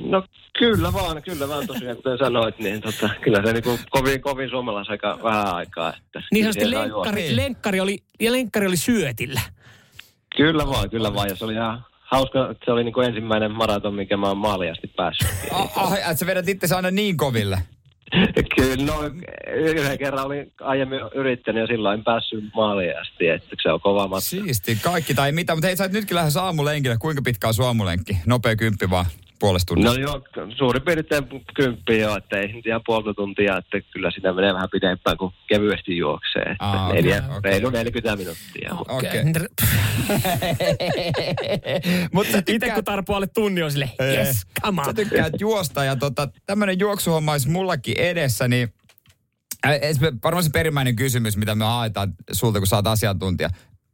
[0.01, 0.23] No
[0.59, 4.91] kyllä vaan, kyllä vaan tosiaan, kuten sanoit, niin tota, kyllä se niinku kovin, kovin suomalais
[4.91, 5.89] aika vähän aikaa.
[5.97, 6.99] Että Niin sanotusti on juostu.
[7.05, 9.41] lenkkari, lenkkari, oli, ja lenkkari oli syötillä.
[10.37, 11.29] Kyllä vaan, kyllä vaan.
[11.29, 14.87] Ja se oli ihan hauska, että se oli niinku ensimmäinen maraton, mikä mä oon maaliasti
[14.97, 15.29] päässyt.
[15.53, 17.59] Ah, ah, että sä vedät itse aina niin koville.
[18.57, 18.95] Kyllä, no
[19.57, 24.09] yhden kerran olin aiemmin yrittänyt ja silloin en päässyt maaliin asti, että se on kova
[24.09, 24.21] matka.
[24.21, 25.55] Siisti, kaikki tai mitä.
[25.55, 26.97] Mutta hei, sä et nytkin lähes aamulenkille.
[26.99, 28.17] Kuinka pitkä on aamulenkki?
[28.27, 29.07] Nopea kymppi vaan
[29.39, 30.01] puolesta No tunnista.
[30.01, 30.23] joo,
[30.57, 31.25] suurin piirtein
[31.55, 35.33] kymppiä jo, että ei nyt ihan puolta tuntia, että kyllä sitä menee vähän pidempään, kun
[35.49, 36.43] kevyesti juoksee.
[36.43, 37.51] Että Aa, neljä, okei.
[37.53, 38.75] reilu 40 minuuttia.
[38.75, 39.21] mutta- Okei.
[39.21, 39.33] Okay.
[42.13, 44.95] Mutta sä Itse kun tarvitsee alle tunni on sille, yes, come sä on.
[44.95, 48.69] tykkäät juosta ja tota, tämmönen juoksuhomma olisi mullakin edessä, niin
[50.25, 53.49] varmaan se perimmäinen kysymys, mitä me haetaan sulta, kun sä oot asiantuntija.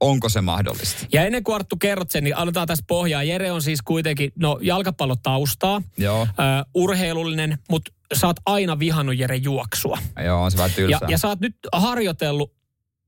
[0.04, 1.06] Onko se mahdollista?
[1.12, 3.22] Ja ennen kuin Arttu kerrot sen, niin annetaan tässä pohjaa.
[3.22, 6.22] Jere on siis kuitenkin, no jalkapallotaustaa, Joo.
[6.22, 6.26] ö,
[6.74, 9.98] urheilullinen, mutta sä oot aina vihannut Jere juoksua.
[10.24, 11.08] Joo, on se vähän Ja, tylsää.
[11.10, 12.52] ja sä oot nyt harjoitellut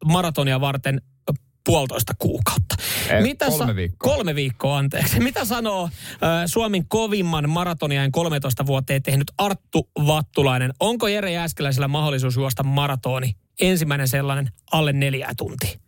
[0.05, 1.01] maratonia varten
[1.67, 2.75] puolitoista kuukautta.
[3.11, 4.15] Ei, kolme viikkoa.
[4.15, 5.21] Kolme viikkoa, anteeksi.
[5.21, 5.91] Mitä sanoo äh,
[6.47, 10.73] Suomen kovimman maratoniajan 13 vuoteen tehnyt Arttu Vattulainen?
[10.81, 15.79] Onko Jere Jääskeläisellä mahdollisuus juosta maratoni, ensimmäinen sellainen, alle neljää tuntia?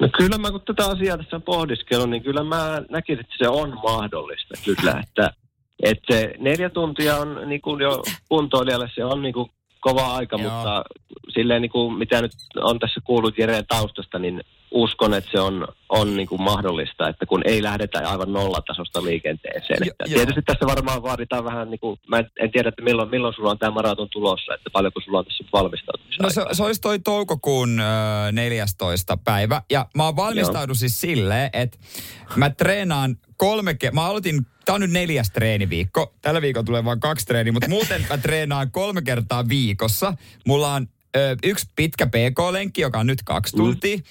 [0.00, 3.78] No kyllä mä kun tätä asiaa tässä pohdiskelun, niin kyllä mä näkisin, että se on
[3.82, 5.30] mahdollista kyllä, että,
[5.82, 10.36] että se neljä tuntia on niin kuin jo kuntoilijalle, se on niin kuin kova aika,
[10.36, 10.50] Joo.
[10.50, 10.84] mutta
[11.34, 14.40] silleen niin kuin, mitä nyt on tässä kuullut Jereen taustasta, niin
[14.74, 19.78] uskon, että se on, on niin kuin mahdollista, että kun ei lähdetä aivan nollatasosta liikenteeseen.
[19.86, 23.10] Jo, että tietysti tässä varmaan vaaditaan vähän, niin kuin, mä en, en tiedä, että milloin,
[23.10, 26.22] milloin sulla on tämä maraton tulossa, että paljonko sulla on tässä valmistautumista.
[26.22, 29.16] No se, se olisi toi toukokuun äh, 14.
[29.24, 31.78] päivä, ja mä oon valmistaudun siis silleen, että
[32.36, 36.14] mä treenaan kolme, ke- mä aloitin, tää on nyt neljäs treeniviikko.
[36.22, 40.14] Tällä viikolla tulee vain kaksi treeniä, mutta muuten mä treenaan kolme kertaa viikossa.
[40.46, 43.62] Mulla on ö, yksi pitkä PK-lenkki, joka on nyt kaksi mm.
[43.62, 43.96] tuntia.
[43.96, 44.02] Mm.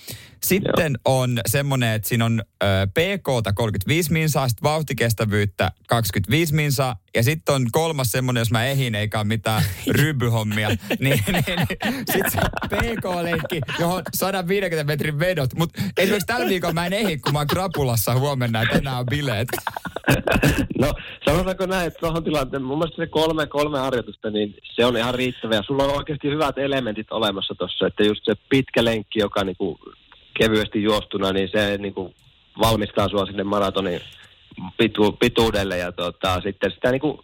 [0.44, 1.22] Sitten Joo.
[1.22, 6.96] on semmoinen, että siinä on ö, PK 35 minsaa, sitten vauhtikestävyyttä 25 minsaa.
[7.16, 9.64] Ja sitten on kolmas semmoinen, jos mä ehin eikä ole mitään
[10.00, 10.70] rybyhommia.
[10.76, 11.68] niin, niin, niin
[12.12, 15.50] sitten se PK-lenkki, johon 150 metrin vedot.
[15.58, 19.06] Mutta esimerkiksi tällä viikolla mä en ehi, kun mä oon krapulassa huomenna, että enää on
[19.06, 19.48] bileet.
[20.82, 20.94] no
[21.26, 25.16] sanotaanko näin, että tuohon tilanteen, mun mielestä se kolme, kolme harjoitusta, niin se on ihan
[25.16, 25.56] riittävä.
[25.56, 29.80] Ja sulla on oikeasti hyvät elementit olemassa tuossa, että just se pitkä lenkki, joka niinku
[30.38, 32.16] kevyesti juostuna, niin se niin kuin
[32.60, 34.02] valmistaa sua sinne maratonin
[34.78, 37.20] pitu, pituudelle ja tota, sitten sitä niin kuin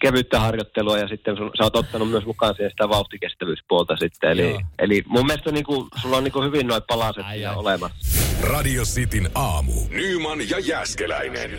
[0.00, 4.30] kevyttä harjoittelua ja sitten sun, sä oot ottanut myös mukaan siihen sitä vauhtikestävyyspuolta sitten.
[4.30, 7.24] Eli, eli mun mielestä niin kuin, sulla on niin kuin hyvin noin palaset
[7.56, 8.22] olemassa.
[8.42, 9.72] Radio Cityn aamu.
[9.90, 11.50] Nyman ja Jäskeläinen.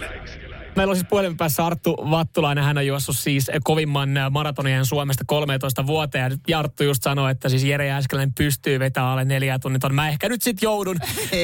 [0.77, 2.63] Meillä on siis puhelimen päässä Arttu Vattulainen.
[2.63, 6.37] Hän on juossut siis kovimman maratonien Suomesta 13 vuoteen.
[6.47, 9.95] Ja Arttu just sanoi, että siis Jere Jääskeläinen pystyy vetämään alle neljä tunnin ton.
[9.95, 10.97] Mä ehkä nyt sitten joudun,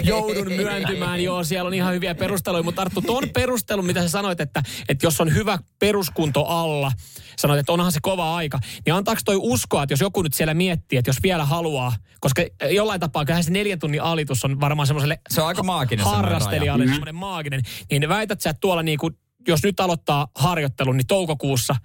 [0.03, 1.23] joudun myöntymään.
[1.23, 2.63] Joo, siellä on ihan hyviä perusteluja.
[2.63, 6.91] Mutta Arttu, ton perustelun, mitä sä sanoit, että, että jos on hyvä peruskunto alla,
[7.37, 10.53] sanoit, että onhan se kova aika, niin antaako toi uskoa, että jos joku nyt siellä
[10.53, 14.87] miettii, että jos vielä haluaa, koska jollain tapaa kyllähän se neljän tunnin alitus on varmaan
[14.87, 16.93] semmoiselle se on aika maaginen harrastelijalle mm-hmm.
[16.93, 17.61] semmoinen maaginen,
[17.91, 19.11] niin väität sä, että tuolla niinku
[19.47, 21.75] jos nyt aloittaa harjoittelun, niin toukokuussa,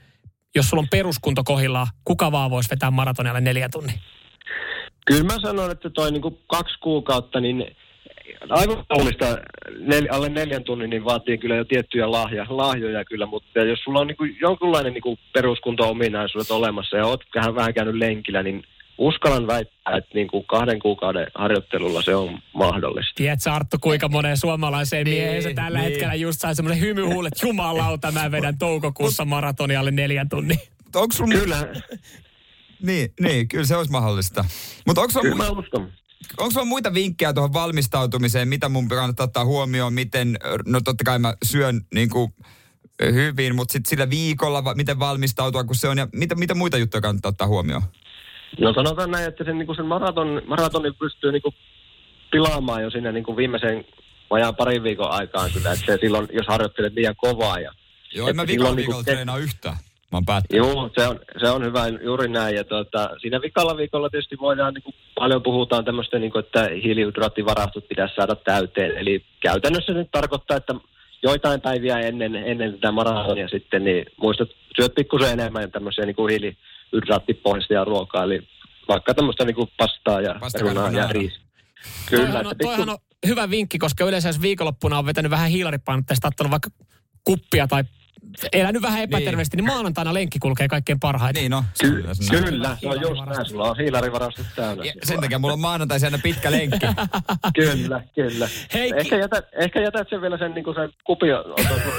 [0.54, 4.00] jos sulla on peruskunto kohillaan, kuka vaan voisi vetää maratonalle neljä tunnin?
[5.06, 7.76] Kyllä mä sanon, että toi niinku kaksi kuukautta, niin
[8.50, 9.38] aivan kaunista
[9.78, 14.00] nel, alle neljän tunnin, niin vaatii kyllä jo tiettyjä lahja, lahjoja kyllä, mutta jos sulla
[14.00, 18.62] on niinku jonkunlainen niinku peruskunto-ominaisuudet olemassa ja oot vähän, vähän käynyt lenkillä, niin
[18.99, 23.12] uskallan väittää, että niin kuin kahden kuukauden harjoittelulla se on mahdollista.
[23.16, 25.90] Tiedätkö Arttu, kuinka monen suomalaiseen niin, mieheen se tällä niin.
[25.90, 30.59] hetkellä just sai semmoinen hymyhuul, että jumalauta, mä vedän toukokuussa maratonia alle neljän tunnin.
[30.94, 31.30] Onko sun...
[31.30, 31.66] Kyllä.
[32.82, 34.44] Niin, niin, kyllä se olisi mahdollista.
[34.86, 35.92] Mutta onko kyllä mä uskon.
[36.38, 41.18] Onko sulla muita vinkkejä tuohon valmistautumiseen, mitä mun kannattaa ottaa huomioon, miten, no totta kai
[41.18, 42.32] mä syön niin kuin,
[43.03, 47.01] hyvin, mutta sitten sillä viikolla, miten valmistautua, kun se on, ja mitä, mitä muita juttuja
[47.01, 47.82] kannattaa ottaa huomioon?
[48.61, 51.55] No sanotaan näin, että sen, niin sen maraton, maratonin pystyy niin kuin
[52.30, 53.84] pilaamaan jo sinne niin kuin viimeisen
[54.30, 57.61] vajaan parin viikon aikaan kyllä, että se silloin, jos harjoittelet liian kovaa.
[57.61, 57.72] Ja,
[58.14, 59.76] Joo, en mä viikon viikolla niin treenaa yhtään.
[60.12, 62.57] Mä oon Joo, se on, se on hyvä juuri näin.
[62.57, 66.68] Ja tuota, siinä vikalla viikolla tietysti voidaan, niin kuin, paljon puhutaan tämmöistä, niin kuin, että
[66.82, 68.99] hiilihydraattivarastot pitäisi saada täyteen.
[68.99, 70.74] Eli käytännössä se nyt tarkoittaa, että
[71.22, 76.30] joitain päiviä ennen, ennen tätä maratonia sitten, niin muistat, syöt pikkusen enemmän tämmöisiä niin kuin
[76.30, 76.57] hiili,
[76.93, 78.49] hydraattipohjaisia ruokaa, eli
[78.89, 81.41] vaikka tämmöistä niinku pastaa ja perunaa ja riis.
[82.07, 82.24] Kyllä.
[82.24, 86.51] Toihan on, toihan on hyvä vinkki, koska yleensä jos viikonloppuna on vetänyt vähän hiilaripainotteista, ottanut
[86.51, 86.70] vaikka
[87.24, 87.84] kuppia tai
[88.52, 89.64] elänyt vähän epäterveesti, niin.
[89.64, 91.40] niin maanantaina lenkki kulkee kaikkein parhaiten.
[91.40, 91.64] Niin no.
[91.80, 93.46] Ky- kyllä, kyllä se on just näin.
[93.46, 94.84] Sulla on hiilarivarastot täynnä.
[94.84, 96.86] Ja, sen takia mulla on maanantai aina pitkä lenkki.
[97.60, 98.48] kyllä, kyllä.
[98.74, 99.00] Heikki.
[99.00, 101.28] Ehkä, jätät, ehkä jätät sen vielä sen, niin sen kupin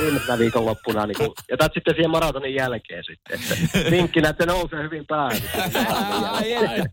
[0.02, 1.06] viimeisenä viikonloppuna.
[1.06, 3.40] Niin kuin, jätät sitten siihen maratonin jälkeen sitten.
[3.40, 5.42] Että vinkkinä, että nousee hyvin päälle.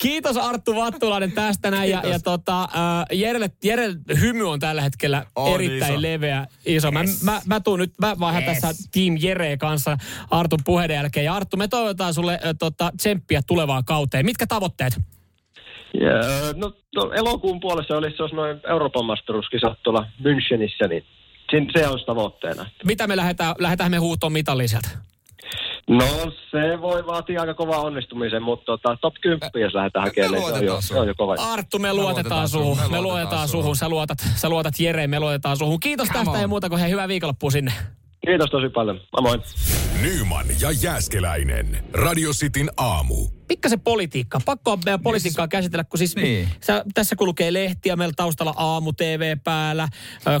[0.00, 1.90] Kiitos Arttu Vattulainen tästä näin.
[1.90, 6.02] Ja, ja tota, uh, Jerelle, Jerelle hymy on tällä hetkellä on erittäin iso.
[6.02, 6.90] leveä, iso.
[6.90, 7.22] Mä, yes.
[7.22, 8.60] mä, mä tuun nyt, mä vaihan yes.
[8.60, 9.96] tässä Team Jere kanssa
[10.30, 11.24] Artun puheiden jälkeen.
[11.24, 14.24] Ja Arttu, me toivotaan sulle äh, tota, tsemppiä tulevaan kauteen.
[14.24, 15.00] Mitkä tavoitteet?
[16.00, 21.04] Yeah, no, no, elokuun puolessa olisi, jos noin Euroopan masteruskisat tuolla Münchenissä, niin
[21.72, 22.66] se on tavoitteena.
[22.84, 24.88] Mitä me lähdetään, lähdetään me huutoon mitalliselta?
[25.88, 26.06] No
[26.50, 30.52] se voi vaatia aika kovaa onnistumisen, mutta tota, top 10 jos lähdetään hakemaan, niin se
[30.54, 31.34] on, jo, se on jo kova.
[31.38, 32.76] Arttu, me, me luotetaan suhun.
[32.78, 33.76] Me, me luotetaan suhun.
[33.76, 35.80] Sä luotat, sä luotat Jere, me luotetaan suhun.
[35.80, 36.40] Kiitos Come tästä on.
[36.40, 37.72] ja muuta kuin hei, hyvää viikonloppua sinne.
[38.26, 39.00] Kiitos tosi paljon.
[39.12, 39.40] Moi moi.
[40.02, 41.84] Nyman ja Jääskeläinen.
[41.92, 43.14] Radio Cityn aamu.
[43.48, 44.40] Pikkasen politiikkaa.
[44.44, 46.48] Pakko on meidän politiikkaa käsitellä, kun siis Niin.
[46.60, 49.88] sä, tässä kulkee lehtiä, meillä taustalla aamu TV päällä,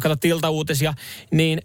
[0.02, 0.94] kato tiltauutisia,
[1.30, 1.58] niin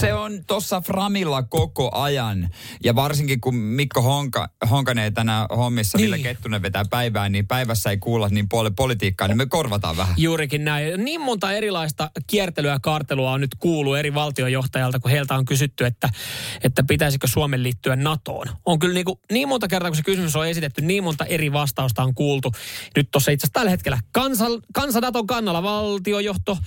[0.00, 2.48] Se on tuossa Framilla koko ajan.
[2.84, 6.10] Ja varsinkin kun Mikko Honka, Honkanen ei tänään hommissa, niin.
[6.10, 6.22] Niin.
[6.22, 10.14] Kettunen vetää päivää, niin päivässä ei kuulla niin paljon politiikkaa, niin me korvataan vähän.
[10.18, 11.04] Juurikin näin.
[11.04, 15.86] Niin monta erilaista kiertelyä ja kaartelua on nyt kuullut eri valtiojohtajalta, kun heiltä on kysytty,
[15.86, 16.08] että,
[16.64, 18.46] että pitäisikö Suomen liittyä NATOon.
[18.66, 21.52] On kyllä niin, kuin, niin monta kertaa, kun se kysymys on esitetty, niin monta eri
[21.52, 22.52] vastausta on kuultu.
[22.96, 26.58] Nyt tuossa itse asiassa tällä hetkellä kansa, kansa NATOn kannalla valtiojohto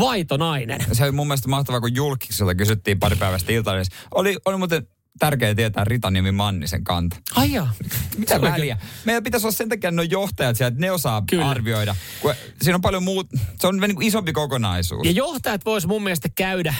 [0.00, 0.80] Vaitonainen.
[0.92, 3.96] Se oli mun mielestä mahtavaa, kun julkisella kysyttiin pari päivästä iltaisessa.
[4.14, 4.86] Oli, oli muuten
[5.18, 7.16] tärkeää tietää Ritaniemi Mannisen kanta.
[7.34, 7.72] Ai jaa.
[8.16, 8.78] Mitä väliä?
[9.04, 11.50] Meidän pitäisi olla sen takia nuo johtajat sieltä, että ne osaa Kyllä.
[11.50, 11.96] Arvioida.
[12.22, 13.26] Kun siinä on paljon muut,
[13.60, 15.06] se on niin isompi kokonaisuus.
[15.06, 16.74] Ja johtajat vois mun mielestä käydä,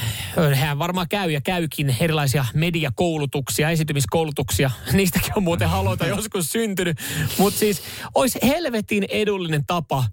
[0.55, 4.71] hän varmaan käy ja käykin erilaisia mediakoulutuksia, esitymiskoulutuksia.
[4.93, 6.99] Niistäkin on muuten haloita joskus syntynyt.
[7.39, 7.83] Mutta siis
[8.15, 10.05] olisi helvetin edullinen tapa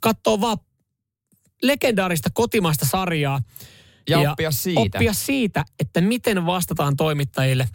[0.00, 0.58] katsoa vaan
[1.62, 3.40] legendaarista kotimaista sarjaa.
[4.08, 4.80] Ja oppia siitä.
[4.80, 7.68] Oppia siitä, että miten vastataan toimittajille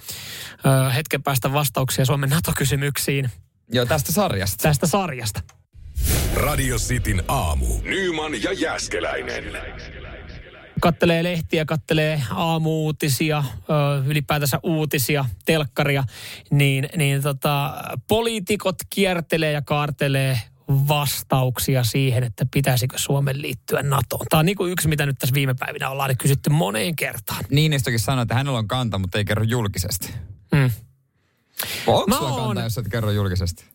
[0.88, 3.30] ö, hetken päästä vastauksia Suomen NATO-kysymyksiin
[3.72, 4.64] Joo, tästä sarjasta.
[4.64, 5.42] tästä sarjasta.
[6.36, 7.66] Radio Cityn aamu.
[7.84, 9.44] Nyman ja Jääskeläinen.
[10.82, 16.04] kattelee lehtiä, kattelee aamuutisia, ö, ylipäätänsä uutisia, telkkaria,
[16.52, 17.74] niin, niin tota,
[18.08, 24.26] poliitikot kiertelee ja kaartelee vastauksia siihen, että pitäisikö Suomen liittyä NATOon.
[24.30, 27.46] Tämä on niin kuin yksi, mitä nyt tässä viime päivinä ollaan nyt kysytty moneen kertaan.
[27.50, 30.14] Niinistökin sanoi, että hänellä on kanta, mutta ei kerro julkisesti.
[30.52, 30.72] Mm.
[31.88, 33.66] Onko sulla oon- kanta, jos et kerro julkisesti?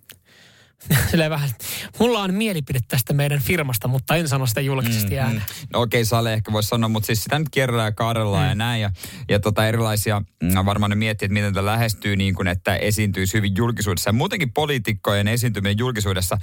[1.11, 1.51] Silleen vähän,
[1.99, 5.43] mulla on mielipide tästä meidän firmasta, mutta en sano sitä julkisesti mm, ääneen.
[5.73, 8.49] No okei, Sale ehkä voisi sanoa, mutta siis sitä nyt kerrallaan ja kaarellaan mm.
[8.49, 8.83] ja näin.
[8.83, 8.91] Ja,
[9.29, 13.35] ja tota erilaisia, mm, varmaan ne miettii, että miten tämä lähestyy niin kuin, että esiintyisi
[13.35, 14.09] hyvin julkisuudessa.
[14.09, 16.39] Ja muutenkin poliitikkojen esiintyminen julkisuudessa.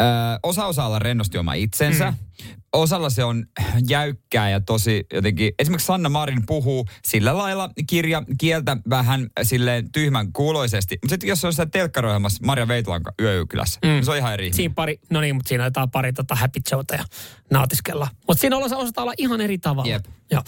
[0.00, 0.04] Ö,
[0.42, 2.10] osa osaa olla rennosti oma itsensä.
[2.10, 2.16] Mm.
[2.72, 3.46] Osalla se on
[3.88, 10.32] jäykkää ja tosi jotenkin, esimerkiksi Sanna Marin puhuu sillä lailla kirja kieltä vähän silleen tyhmän
[10.32, 10.98] kuuloisesti.
[11.02, 14.02] Mutta sitten jos se on sitä telkkarohjelmassa Marja Veitulan Yöykylässä, mm.
[14.02, 14.52] se on ihan eri.
[14.52, 17.04] Siinä pari, no niin, mutta siinä otetaan pari tota happy showta ja
[17.50, 18.10] nautiskellaan.
[18.26, 19.90] Mutta siinä osa- osataan olla ihan eri tavalla.
[19.90, 20.04] Jep.
[20.30, 20.42] Joo.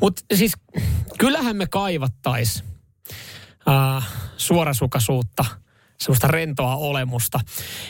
[0.00, 0.52] Mutta siis
[1.18, 2.64] kyllähän me kaivattais
[3.68, 5.44] äh, suorasukaisuutta,
[5.98, 7.40] semmoista rentoa olemusta.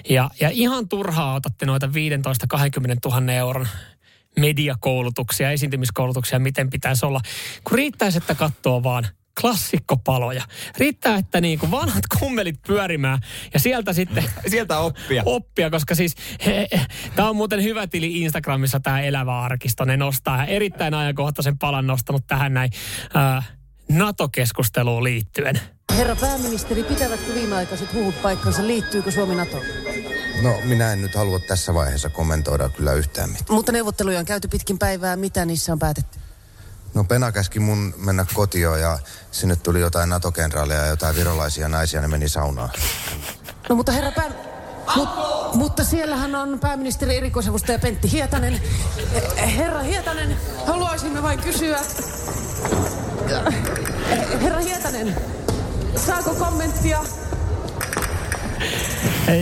[0.08, 1.90] Ja, ja ihan turhaa otatte noita 15-20
[3.20, 3.68] 000 euron
[4.38, 7.20] mediakoulutuksia, esiintymiskoulutuksia, miten pitäisi olla.
[7.64, 9.06] Kun riittäisi, että katsoo vaan
[9.40, 10.42] klassikkopaloja.
[10.78, 13.18] Riittää, että niin kuin vanhat kummelit pyörimään
[13.54, 15.22] ja sieltä sitten Sieltä oppia.
[15.26, 16.14] oppia, koska siis
[17.16, 19.84] tämä on muuten hyvä tili Instagramissa tämä elävä arkisto.
[19.84, 22.70] Ne nostaa erittäin ajankohtaisen palan nostanut tähän näin
[23.16, 23.52] äh,
[23.88, 25.60] NATO-keskusteluun liittyen.
[25.96, 28.66] Herra pääministeri, pitävätkö viimeaikaiset huhut paikkansa?
[28.66, 29.62] Liittyykö Suomi NATOon?
[30.42, 33.46] No minä en nyt halua tässä vaiheessa kommentoida kyllä yhtään mitään.
[33.50, 35.16] Mutta neuvotteluja on käyty pitkin päivää.
[35.16, 36.18] Mitä niissä on päätetty?
[36.94, 38.98] No Pena käski mun mennä kotioon ja
[39.30, 42.70] sinne tuli jotain NATO-kenraaleja ja jotain virolaisia naisia, ne meni saunaan.
[43.68, 44.30] No mutta herra pää...
[44.96, 45.08] Mut,
[45.54, 48.62] mutta siellähän on pääministeri erikoisavustaja Pentti Hietanen.
[49.56, 50.36] Herra Hietanen,
[50.66, 51.80] haluaisimme vain kysyä...
[54.42, 55.16] Herra Hietanen,
[55.96, 57.00] saako kommenttia?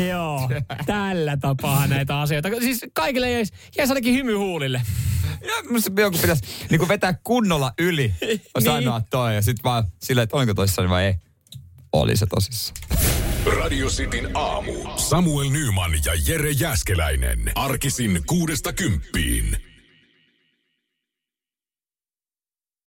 [0.08, 0.50] Joo,
[0.86, 2.48] tällä tapaa näitä asioita.
[2.60, 4.82] Siis kaikille jäisi, jäisi ainakin hymy huulille.
[5.46, 8.40] Ja joku pitäisi niin vetää kunnolla yli Niin.
[8.64, 9.34] sanoa toi.
[9.34, 11.14] Ja sitten vaan silleen, että oliko tosissaan vai ei.
[11.92, 12.76] Oli se tosissaan.
[13.60, 14.72] Radio Cityn aamu.
[14.96, 17.52] Samuel Nyman ja Jere Jäskeläinen.
[17.54, 19.56] Arkisin kuudesta kymppiin.